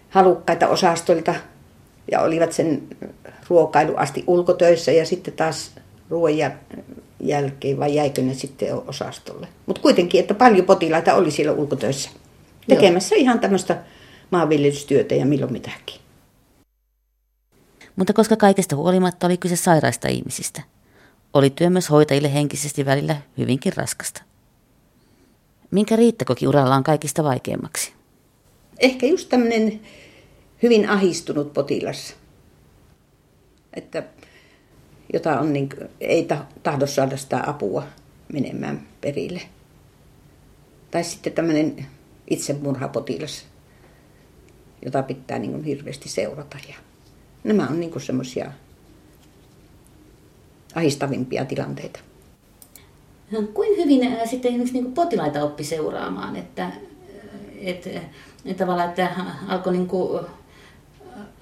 halukkaita 0.09 0.69
osastolta 0.69 1.35
ja 2.11 2.21
olivat 2.21 2.53
sen 2.53 2.83
ruokailu 3.49 3.97
asti 3.97 4.25
ulkotöissä 4.27 4.93
ja 4.93 5.07
sitten 5.07 5.35
taas 5.35 5.71
ruoan 6.11 6.33
jäl- 6.33 6.83
jälkeen 7.21 7.79
vai 7.79 7.95
jäikö 7.95 8.23
ne 8.23 8.35
sitten 8.35 8.75
osastolle. 8.87 9.49
Mutta 9.67 9.83
kuitenkin, 9.83 10.21
että 10.21 10.35
paljon 10.35 10.67
potilaita 10.67 11.15
oli 11.15 11.31
siellä 11.31 11.53
ulkotöissä 11.53 12.11
tekemässä 12.69 13.15
ihan 13.15 13.41
tämmöistä 13.41 13.83
maanviljelystyötä 14.31 15.15
ja 15.15 15.27
milloin 15.27 15.53
mitäkin. 15.53 16.04
Mutta 17.97 18.13
koska 18.13 18.37
kaikesta 18.37 18.77
huolimatta 18.77 19.27
oli 19.27 19.37
kyse 19.37 19.57
sairaista 19.57 20.09
ihmisistä, 20.09 20.63
oli 21.33 21.51
työ 21.51 21.71
myös 21.71 21.91
hoitajille 21.91 22.35
henkisesti 22.35 22.87
välillä 22.87 23.17
hyvinkin 23.39 23.73
raskasta. 23.77 24.23
Minkä 25.71 25.97
Riitta 25.97 26.25
koki 26.25 26.49
urallaan 26.49 26.85
kaikista 26.85 27.25
vaikeimmaksi? 27.25 27.93
Ehkä 28.79 29.07
just 29.07 29.29
tämmöinen 29.29 29.81
hyvin 30.63 30.89
ahistunut 30.89 31.53
potilas, 31.53 32.17
että 33.75 34.03
jota 35.13 35.41
on 35.41 35.53
niin, 35.53 35.69
ei 36.01 36.29
tahdo 36.63 36.87
saada 36.87 37.17
sitä 37.17 37.43
apua 37.47 37.87
menemään 38.33 38.89
perille. 39.01 39.43
Tai 40.91 41.05
sitten 41.05 41.33
tämmöinen 41.33 41.87
itsemurhapotilas, 42.31 43.47
jota 44.85 45.03
pitää 45.03 45.39
niin 45.39 45.65
hirveästi 45.65 46.09
seurata. 46.09 46.59
Ja 46.69 46.75
nämä 47.45 47.67
on 47.67 47.81
niin 47.81 48.01
semmoisia 48.01 48.53
ahistavimpia 50.75 51.45
tilanteita. 51.45 52.01
No, 53.31 53.43
kuin 53.43 53.77
hyvin 53.77 54.07
äh, 54.07 54.31
sitten 54.31 54.49
esimerkiksi 54.49 54.81
niin 54.81 54.93
potilaita 54.93 55.45
oppi 55.45 55.65
seuraamaan, 55.65 56.37
että, 56.37 56.71
että, 57.61 57.91
että 58.45 58.65
tavallaan 58.65 58.89
että 58.89 59.11
alkoi 59.49 59.73
niin 59.73 59.87
kuin 59.87 60.21
äh, 60.21 60.31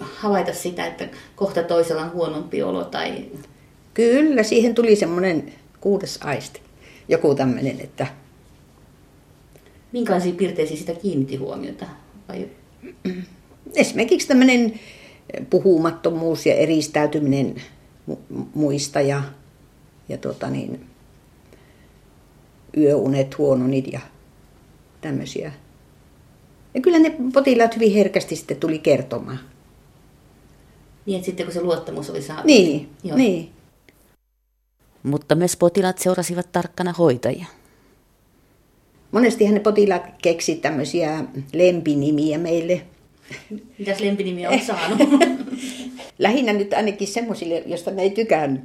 havaita 0.01 0.55
sitä, 0.55 0.87
että 0.87 1.09
kohta 1.37 1.63
toisella 1.63 2.03
on 2.03 2.13
huonompi 2.13 2.63
olo 2.63 2.85
tai... 2.85 3.25
Kyllä, 3.95 4.43
siihen 4.43 4.75
tuli 4.75 4.97
semmoinen 4.97 5.53
kuudes 5.81 6.19
aisti, 6.23 6.61
joku 7.09 7.35
tämmöinen, 7.35 7.81
että... 7.81 8.07
Minkälaisiin 9.93 10.37
piirteisiin 10.37 10.79
sitä 10.79 10.95
kiinnitti 10.95 11.37
huomiota? 11.37 11.87
Vai... 12.29 12.49
Esimerkiksi 13.75 14.29
tämmöinen 14.29 14.81
puhumattomuus 15.51 16.47
ja 16.47 16.55
eristäytyminen 16.55 17.55
muista 18.55 19.01
ja, 19.01 19.23
ja 20.09 20.19
tota 20.19 20.51
niin, 20.51 20.87
yöunet 22.77 23.39
huononit 23.39 23.93
ja 23.93 24.01
tämmöisiä. 25.01 25.53
Ja 26.75 26.81
kyllä 26.81 26.99
ne 26.99 27.17
potilaat 27.33 27.75
hyvin 27.75 27.95
herkästi 27.95 28.37
sitten 28.37 28.57
tuli 28.57 28.79
kertomaan. 28.79 29.39
Niin, 31.07 31.17
että 31.17 31.27
sitten 31.27 31.47
kun 31.47 31.53
se 31.53 31.63
luottamus 31.63 32.11
oli 32.11 32.23
saatu. 32.23 32.47
Niin, 32.47 32.89
Joo. 33.05 33.17
niin. 33.17 33.53
Mutta 35.03 35.35
myös 35.35 35.57
potilaat 35.57 35.99
seurasivat 35.99 36.53
tarkkana 36.53 36.93
hoitajia. 36.93 37.47
Monestihan 39.13 39.55
ne 39.55 39.61
potilaat 39.61 40.03
keksi 40.23 40.55
tämmöisiä 40.55 41.25
lempinimiä 41.53 42.39
meille. 42.39 42.87
Mitäs 43.79 44.01
lempinimiä 44.01 44.51
on 44.51 44.61
saanut? 44.61 44.99
Lähinnä 46.19 46.53
nyt 46.53 46.73
ainakin 46.73 47.09
semmoisille, 47.09 47.63
josta 47.67 47.91
ne 47.91 48.03
ei 48.03 48.11
tykännyt. 48.11 48.63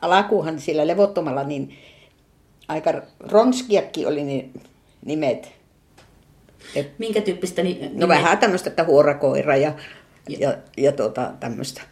Alakuhan 0.00 0.60
sillä 0.60 0.86
levottomalla, 0.86 1.44
niin 1.44 1.78
aika 2.68 3.02
ronskiakin 3.20 4.08
oli 4.08 4.24
ne 4.24 4.44
nimet. 5.04 5.52
Et, 6.74 6.98
Minkä 6.98 7.20
tyyppistä 7.20 7.62
ni- 7.62 7.74
nimeä? 7.74 7.90
No 7.94 8.08
vähän 8.08 8.38
tämmöistä, 8.38 8.70
että 8.70 8.84
huorakoira 8.84 9.56
ja, 9.56 9.72
ja, 10.28 10.38
ja, 10.38 10.58
ja 10.76 10.92
tuota, 10.92 11.32
tämmöistä. 11.40 11.82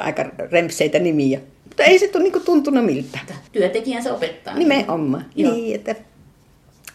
Aika 0.00 0.24
rempseitä 0.50 0.98
nimiä. 0.98 1.40
Mutta 1.64 1.82
ei 1.82 1.98
se 1.98 2.10
niinku 2.18 2.40
tuntunut 2.40 2.84
miltä. 2.84 3.18
Työntekijänsä 3.52 4.14
opettaa. 4.14 4.54
Nimenomaan. 4.54 5.26
Niin, 5.34 5.74
että, 5.74 5.94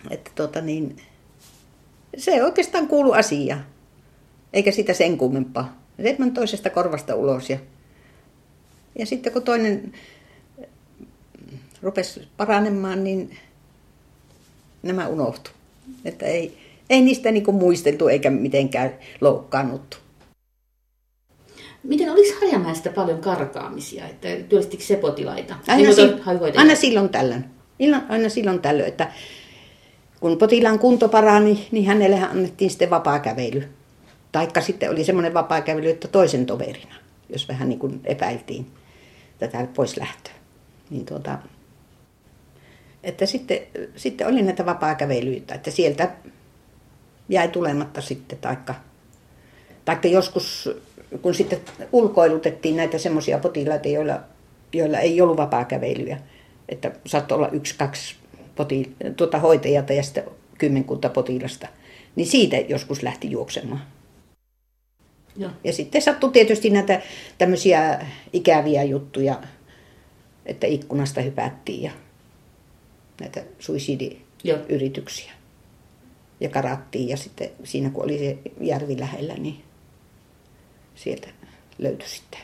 että 0.09 0.31
tuota 0.35 0.61
niin, 0.61 0.95
se 2.19 2.43
oikeastaan 2.43 2.87
kuulu 2.87 3.11
asiaan. 3.11 3.65
Eikä 4.53 4.71
sitä 4.71 4.93
sen 4.93 5.17
kummempaa. 5.17 5.79
Redman 5.99 6.31
toisesta 6.31 6.69
korvasta 6.69 7.15
ulos. 7.15 7.49
Ja, 7.49 7.57
ja 8.99 9.05
sitten 9.05 9.33
kun 9.33 9.43
toinen 9.43 9.93
rupesi 11.81 12.27
paranemaan, 12.37 13.03
niin 13.03 13.37
nämä 14.83 15.07
unohtu. 15.07 15.51
Että 16.05 16.25
ei, 16.25 16.57
ei 16.89 17.01
niistä 17.01 17.31
niin 17.31 17.55
muisteltu 17.55 18.07
eikä 18.07 18.29
mitenkään 18.29 18.93
loukkaannuttu. 19.21 19.97
Miten 21.83 22.09
olisi 22.09 22.33
Harjamäestä 22.33 22.89
paljon 22.89 23.21
karkaamisia, 23.21 24.07
että 24.07 24.27
työllistikö 24.49 24.83
se 24.83 24.95
potilaita? 24.95 25.55
Aina, 25.67 25.93
si- 25.93 26.01
aina 26.57 26.75
silloin 26.75 27.09
tällöin. 27.09 27.45
Aina 28.09 28.29
silloin 28.29 28.61
tällöin, 28.61 28.87
että 28.89 29.11
kun 30.19 30.37
potilaan 30.37 30.79
kunto 30.79 31.09
parani, 31.09 31.67
niin 31.71 31.85
hänelle 31.85 32.21
annettiin 32.21 32.69
sitten 32.69 32.89
vapaa 32.89 33.19
kävely. 33.19 33.69
Taikka 34.31 34.61
sitten 34.61 34.89
oli 34.89 35.03
semmoinen 35.03 35.33
vapaa 35.33 35.61
kävely, 35.61 35.89
että 35.89 36.07
toisen 36.07 36.45
toverina, 36.45 36.95
jos 37.29 37.47
vähän 37.47 37.69
niin 37.69 37.79
kuin 37.79 38.01
epäiltiin 38.03 38.71
tätä 39.39 39.67
pois 39.75 39.97
lähtöä. 39.97 40.33
Niin 40.89 41.05
tuota, 41.05 41.37
että 43.03 43.25
sitten, 43.25 43.59
sitten 43.95 44.27
oli 44.27 44.41
näitä 44.41 44.65
vapaa-kävelyitä, 44.65 45.55
että 45.55 45.71
sieltä 45.71 46.11
jäi 47.29 47.47
tulematta 47.47 48.01
sitten, 48.01 48.37
taikka, 48.37 48.75
taikka 49.85 50.07
joskus, 50.07 50.69
kun 51.21 51.33
sitten 51.33 51.59
ulkoilutettiin 51.91 52.77
näitä 52.77 52.97
semmoisia 52.97 53.39
potilaita, 53.39 53.87
joilla, 53.87 54.19
joilla 54.73 54.99
ei 54.99 55.21
ollut 55.21 55.37
vapaa-kävelyä, 55.37 56.17
että 56.69 56.91
saattoi 57.05 57.35
olla 57.35 57.49
yksi, 57.49 57.75
kaksi 57.77 58.15
poti, 58.59 58.95
tuota 59.15 59.39
hoitajata 59.39 59.93
ja 59.93 60.03
sitten 60.03 60.23
kymmenkunta 60.57 61.09
potilasta, 61.09 61.67
niin 62.15 62.27
siitä 62.27 62.57
joskus 62.57 63.03
lähti 63.03 63.31
juoksemaan. 63.31 63.81
Joo. 65.37 65.51
Ja 65.63 65.73
sitten 65.73 66.01
sattui 66.01 66.31
tietysti 66.31 66.69
näitä 66.69 67.01
tämmöisiä 67.37 68.05
ikäviä 68.33 68.83
juttuja, 68.83 69.41
että 70.45 70.67
ikkunasta 70.67 71.21
hypättiin 71.21 71.83
ja 71.83 71.91
näitä 73.19 73.43
suicidiyrityksiä. 73.59 75.31
Ja 76.39 76.49
karattiin 76.49 77.09
ja 77.09 77.17
sitten 77.17 77.49
siinä 77.63 77.89
kun 77.89 78.03
oli 78.03 78.17
se 78.17 78.37
järvi 78.61 78.99
lähellä, 78.99 79.33
niin 79.33 79.63
sieltä 80.95 81.27
löytyi 81.77 82.09
sitten. 82.09 82.39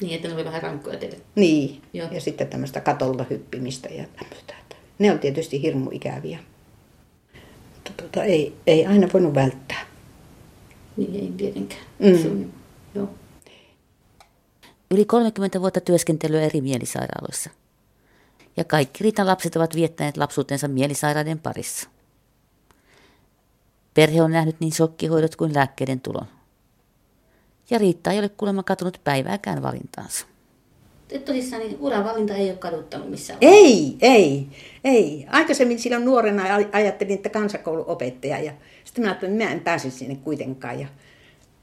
Niin, 0.00 0.14
että 0.14 0.28
ne 0.28 0.34
oli 0.34 0.44
vähän 0.44 0.62
rankkoja 0.62 0.98
teille. 0.98 1.18
Niin, 1.34 1.82
Joo. 1.92 2.08
ja 2.12 2.20
sitten 2.20 2.48
tämmöistä 2.48 2.80
katolta 2.80 3.24
hyppimistä 3.30 3.88
ja 3.88 4.04
tämmöistä. 4.18 4.65
Ne 4.98 5.12
on 5.12 5.18
tietysti 5.18 5.62
hirmu 5.62 5.90
ikäviä. 5.92 6.38
Mutta 7.74 7.92
tuota, 7.96 8.24
ei, 8.24 8.56
ei 8.66 8.86
aina 8.86 9.08
voinut 9.12 9.34
välttää. 9.34 9.86
Niin 10.96 11.14
ei 11.14 11.32
tietenkään. 11.36 11.82
Mm. 11.98 12.18
Se 12.18 12.28
on, 12.28 12.52
joo. 12.94 13.08
Yli 14.90 15.04
30 15.04 15.60
vuotta 15.60 15.80
työskentelyä 15.80 16.40
eri 16.40 16.60
mielisairaaloissa. 16.60 17.50
Ja 18.56 18.64
kaikki 18.64 19.04
Riitan 19.04 19.26
lapset 19.26 19.56
ovat 19.56 19.74
viettäneet 19.74 20.16
lapsuutensa 20.16 20.68
mielisairaiden 20.68 21.38
parissa. 21.38 21.88
Perhe 23.94 24.22
on 24.22 24.30
nähnyt 24.30 24.60
niin 24.60 24.72
sokkihoidot 24.72 25.36
kuin 25.36 25.54
lääkkeiden 25.54 26.00
tulon. 26.00 26.26
Ja 27.70 27.78
Riitta 27.78 28.10
ei 28.10 28.18
ole 28.18 28.28
kuulemma 28.28 28.62
katunut 28.62 29.00
päivääkään 29.04 29.62
valintaansa. 29.62 30.26
Tosissaan 31.24 31.62
niin 31.62 31.76
uravalinta 31.80 32.34
ei 32.34 32.50
ole 32.50 32.58
kaduttanut 32.58 33.10
missään 33.10 33.38
Ei, 33.40 33.96
ei, 34.00 34.48
ei. 34.84 35.26
Aikaisemmin 35.30 35.78
silloin 35.78 36.04
nuorena 36.04 36.42
ajattelin, 36.72 37.14
että 37.14 37.28
kansakouluopettaja 37.28 38.38
ja 38.38 38.52
sitten 38.84 39.04
mä 39.04 39.10
ajattelin, 39.10 39.34
että 39.34 39.44
mä 39.44 39.52
en 39.52 39.60
pääse 39.60 39.90
sinne 39.90 40.16
kuitenkaan. 40.16 40.80
Ja, 40.80 40.88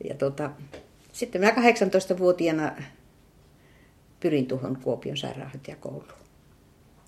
ja 0.09 0.15
tota, 0.15 0.51
sitten 1.11 1.41
mä 1.41 1.49
18-vuotiaana 1.49 2.71
pyrin 4.19 4.47
tuohon 4.47 4.77
Kuopion 4.83 5.17
sairaanhoitajakouluun. 5.17 6.13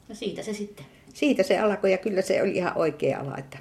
No 0.10 0.16
siitä 0.16 0.44
se 0.44 0.54
sitten. 0.54 0.86
Siitä 1.14 1.44
se 1.44 1.60
alkoi 1.60 1.92
ja 1.92 1.98
kyllä 1.98 2.22
se 2.22 2.42
oli 2.42 2.52
ihan 2.52 2.78
oikea 2.78 3.20
ala. 3.20 3.38
Että... 3.38 3.58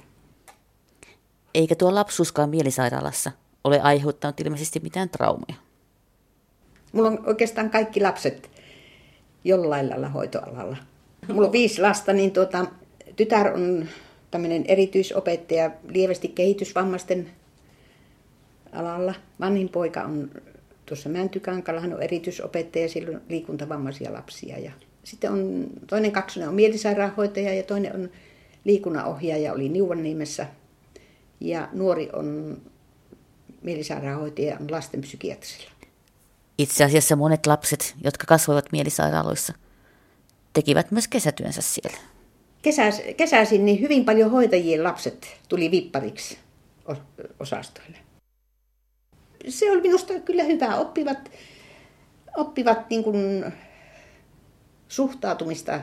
Eikä 1.53 1.75
tuo 1.75 1.95
lapsuuskaan 1.95 2.49
mielisairaalassa 2.49 3.31
ole 3.63 3.81
aiheuttanut 3.81 4.39
ilmeisesti 4.39 4.79
mitään 4.79 5.09
traumaja. 5.09 5.55
Mulla 6.91 7.07
on 7.07 7.23
oikeastaan 7.25 7.69
kaikki 7.69 8.01
lapset 8.01 8.54
jollain 9.45 9.89
lailla 9.89 10.09
hoitoalalla. 10.09 10.77
Mulla 11.33 11.47
on 11.47 11.51
viisi 11.51 11.81
lasta, 11.81 12.13
niin 12.13 12.31
tuota, 12.31 12.65
tytär 13.15 13.53
on 13.53 13.85
tämmöinen 14.31 14.65
erityisopettaja 14.67 15.71
lievästi 15.87 16.27
kehitysvammaisten 16.27 17.29
alalla. 18.71 19.13
Vanhin 19.39 19.69
poika 19.69 20.01
on 20.01 20.31
tuossa 20.85 21.09
Mäntykankalla, 21.09 21.81
hän 21.81 21.93
on 21.93 22.03
erityisopettaja, 22.03 22.89
sillä 22.89 23.15
on 23.15 23.21
liikuntavammaisia 23.29 24.13
lapsia. 24.13 24.59
Ja 24.59 24.71
sitten 25.03 25.31
on, 25.31 25.67
toinen 25.87 26.11
kaksonen 26.11 26.49
on 26.49 26.55
mielisairaanhoitaja 26.55 27.53
ja 27.53 27.63
toinen 27.63 27.95
on 27.95 28.09
liikunnanohjaaja, 28.63 29.53
oli 29.53 29.69
Niuvanniemessä. 29.69 30.47
Ja 31.39 31.69
nuori 31.73 32.09
on 32.13 32.57
mielisairaanhoitaja 33.61 34.57
on 34.61 34.71
lastenpsykiatrisilla. 34.71 35.71
Itse 36.57 36.83
asiassa 36.83 37.15
monet 37.15 37.45
lapset, 37.45 37.95
jotka 38.03 38.25
kasvoivat 38.25 38.71
mielisairaaloissa, 38.71 39.53
tekivät 40.53 40.91
myös 40.91 41.07
kesätyönsä 41.07 41.61
siellä. 41.61 41.97
Kesäs, 42.61 43.01
kesäisin 43.17 43.65
niin 43.65 43.81
hyvin 43.81 44.05
paljon 44.05 44.31
hoitajien 44.31 44.83
lapset 44.83 45.37
tuli 45.49 45.71
vippariksi 45.71 46.37
osastoille. 47.39 47.97
se 49.49 49.71
oli 49.71 49.81
minusta 49.81 50.19
kyllä 50.19 50.43
hyvä. 50.43 50.75
Oppivat, 50.75 51.31
oppivat 52.37 52.89
niin 52.89 53.03
kuin 53.03 53.45
suhtautumista 54.87 55.79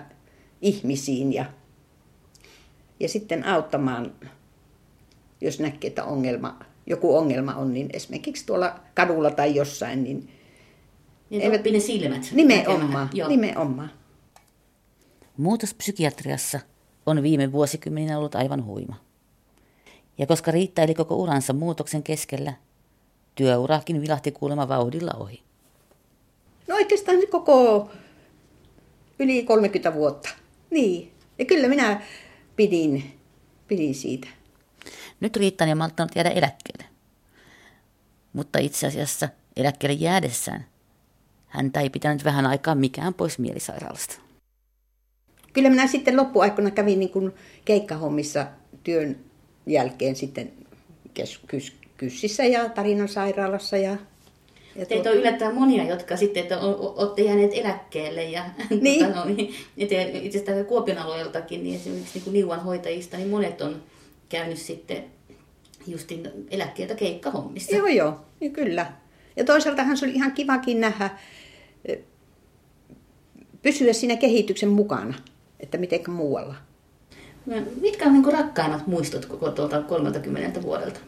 ihmisiin 0.61 1.33
ja, 1.33 1.45
ja 3.01 3.09
sitten 3.09 3.47
auttamaan, 3.47 4.13
jos 5.41 5.61
näkee, 5.61 5.89
että 5.89 6.05
ongelma, 6.05 6.59
joku 6.87 7.17
ongelma 7.17 7.55
on, 7.55 7.73
niin 7.73 7.91
esimerkiksi 7.93 8.47
tuolla 8.47 8.81
kadulla 8.95 9.31
tai 9.31 9.55
jossain, 9.55 10.05
niin 10.05 10.29
Niin 11.33 11.43
eivät, 11.43 11.65
ne 11.65 11.81
silmät. 11.81 12.29
Nimenomaan, 12.33 13.11
nimenomaan. 13.29 13.91
Muutos 15.37 15.75
psykiatriassa 15.75 16.61
on 17.07 17.23
viime 17.23 17.53
vuosikymmeninä 17.53 18.19
ollut 18.19 18.35
aivan 18.35 18.65
huima. 18.65 18.97
Ja 20.19 20.27
koska 20.27 20.51
Riitta 20.51 20.83
eli 20.83 20.95
koko 20.95 21.17
uransa 21.17 21.53
muutoksen 21.53 22.03
keskellä, 22.03 22.53
työurakin 23.35 24.01
vilahti 24.01 24.33
kuulemma 24.33 24.69
vauhdilla 24.69 25.13
ohi. 25.21 25.43
No 26.69 26.75
oikeastaan 26.75 27.19
koko 27.31 27.91
yli 29.19 29.43
30 29.43 29.95
vuotta. 29.95 30.29
Niin. 30.71 31.13
Ja 31.39 31.45
kyllä 31.45 31.69
minä 31.69 32.03
pidin, 32.57 33.21
pidin 33.69 33.95
siitä. 33.95 34.29
Nyt 35.21 35.37
Riitta 35.37 35.65
on 35.65 35.79
malttanut 35.79 36.17
jäädä 36.17 36.31
eläkkeelle. 36.31 36.85
Mutta 38.33 38.59
itse 38.59 38.87
asiassa 38.87 39.29
eläkkeelle 39.57 39.97
jäädessään 40.01 40.72
häntä 41.53 41.81
ei 41.81 41.91
pitänyt 41.91 42.25
vähän 42.25 42.47
aikaa 42.47 42.75
mikään 42.75 43.15
pois 43.15 43.39
mielisairaalasta. 43.39 44.15
Kyllä 45.53 45.71
minä 45.71 45.87
sitten 45.87 46.17
loppuaikana 46.17 46.71
kävin 46.71 46.99
niin 46.99 47.11
kuin 47.11 47.33
keikkahommissa 47.65 48.47
työn 48.85 49.17
jälkeen 49.67 50.17
sitten 50.17 50.53
kes- 51.15 51.41
kys- 51.47 51.83
Kyssissä 51.97 52.45
ja 52.45 52.69
Tarinan 52.69 53.09
sairaalassa. 53.09 53.77
Ja, 53.77 53.97
ja 54.77 54.87
Teitä 54.87 55.11
on 55.11 55.17
yllättävän 55.17 55.55
monia, 55.55 55.85
jotka 55.85 56.17
sitten, 56.17 56.43
että 56.43 56.61
olette 56.61 57.23
jääneet 57.23 57.51
eläkkeelle. 57.55 58.25
Ja, 58.25 58.45
niin. 58.81 59.05
tota, 59.07 59.19
no, 59.19 59.25
niin, 59.25 59.55
itse 59.77 60.39
asiassa 60.39 60.65
Kuopion 60.65 60.99
alueeltakin, 60.99 61.63
niin 61.63 61.77
esimerkiksi 61.77 62.15
niin 62.15 62.25
kuin 62.25 62.35
Niuan 62.35 62.63
hoitajista, 62.63 63.17
niin 63.17 63.29
monet 63.29 63.61
on 63.61 63.83
käynyt 64.29 64.59
sitten 64.59 65.05
justin 65.87 66.31
eläkkeeltä 66.51 66.95
keikkahommissa. 66.95 67.77
Joo, 67.77 67.87
joo, 67.87 68.21
niin 68.41 68.53
kyllä. 68.53 68.93
Ja 69.37 69.45
toisaaltahan 69.45 69.97
se 69.97 70.07
oli 70.07 70.15
ihan 70.15 70.33
kivakin 70.33 70.81
nähdä, 70.81 71.11
pysyä 73.63 73.93
siinä 73.93 74.17
kehityksen 74.17 74.69
mukana, 74.69 75.15
että 75.61 75.79
miten 75.79 76.01
muualla. 76.09 76.55
Mitkä 77.81 78.07
on 78.07 78.13
niin 78.13 78.33
rakkaimmat 78.33 78.87
muistot 78.87 79.27
koko 79.27 79.51
tuolta 79.51 79.83
30 79.83 80.63
vuodelta? 80.63 81.01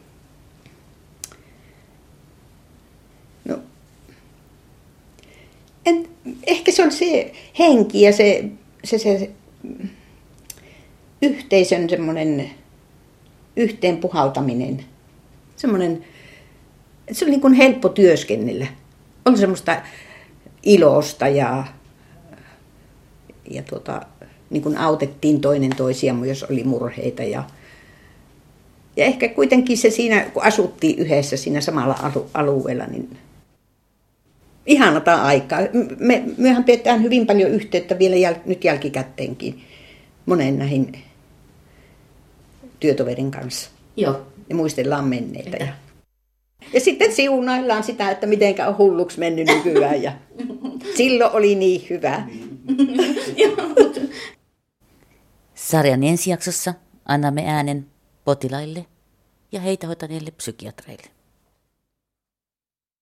No, 3.45 3.59
en, 5.87 6.09
ehkä 6.47 6.73
se 6.73 6.83
on 6.83 6.93
se 6.93 7.33
henki 7.59 8.03
ja 8.03 8.13
se, 8.13 8.45
se, 8.85 8.99
se 8.99 9.31
yhteisön 11.23 11.91
semmoinen 11.91 12.51
yhteen 13.57 13.97
puhaltaminen. 13.97 14.85
Semmoinen, 15.57 16.05
se 17.13 17.25
oli 17.25 17.31
niin 17.31 17.41
kuin 17.41 17.55
helppo 17.55 17.89
työskennellä. 17.89 18.67
Oli 19.25 19.39
semmoista 19.39 19.83
ilosta 20.63 21.29
ja, 21.29 21.65
ja 23.51 23.63
tuota, 23.63 24.03
niin 24.51 24.63
kuin 24.63 24.77
autettiin 24.77 25.41
toinen 25.41 25.77
toisiamme, 25.77 26.27
jos 26.27 26.43
oli 26.43 26.65
murheita. 26.65 27.23
Ja, 27.23 27.45
ja 28.97 29.05
ehkä 29.05 29.29
kuitenkin 29.29 29.79
se 29.79 29.91
siinä, 29.91 30.21
kun 30.21 30.43
asuttiin 30.43 30.99
yhdessä 30.99 31.37
siinä 31.37 31.61
samalla 31.61 32.11
alueella, 32.35 32.87
niin 32.87 33.19
ihanata 34.67 35.15
aikaa. 35.15 35.59
Me, 35.99 36.23
mehän 36.37 36.65
pidetään 36.65 37.03
hyvin 37.03 37.27
paljon 37.27 37.51
yhteyttä 37.51 37.99
vielä 37.99 38.17
jäl, 38.17 38.35
nyt 38.47 38.65
jälkikäteenkin 38.65 39.61
monen 40.27 40.59
näihin 40.59 40.93
työtoverin 42.81 43.31
kanssa. 43.31 43.71
Joo. 43.97 44.21
Ja 44.49 44.55
muistellaan 44.55 45.05
menneitä. 45.05 45.57
Ja, 45.57 45.69
ja 46.73 46.81
sitten 46.81 47.13
siunaillaan 47.13 47.83
sitä, 47.83 48.11
että 48.11 48.27
mitenkä 48.27 48.69
on 48.69 48.79
hulluksi 48.79 49.19
mennyt 49.19 49.47
nykyään. 49.47 50.03
Ja 50.03 50.13
silloin 50.97 51.33
oli 51.33 51.55
niin 51.55 51.87
hyvä. 51.91 52.27
Sarjan 55.55 56.03
ensi 56.03 56.31
jaksossa 56.31 56.75
annamme 57.05 57.45
äänen 57.47 57.87
potilaille 58.25 58.87
ja 59.53 59.61
heitä 59.61 59.87
hoitaneille 59.87 60.31
psykiatreille. 60.31 61.14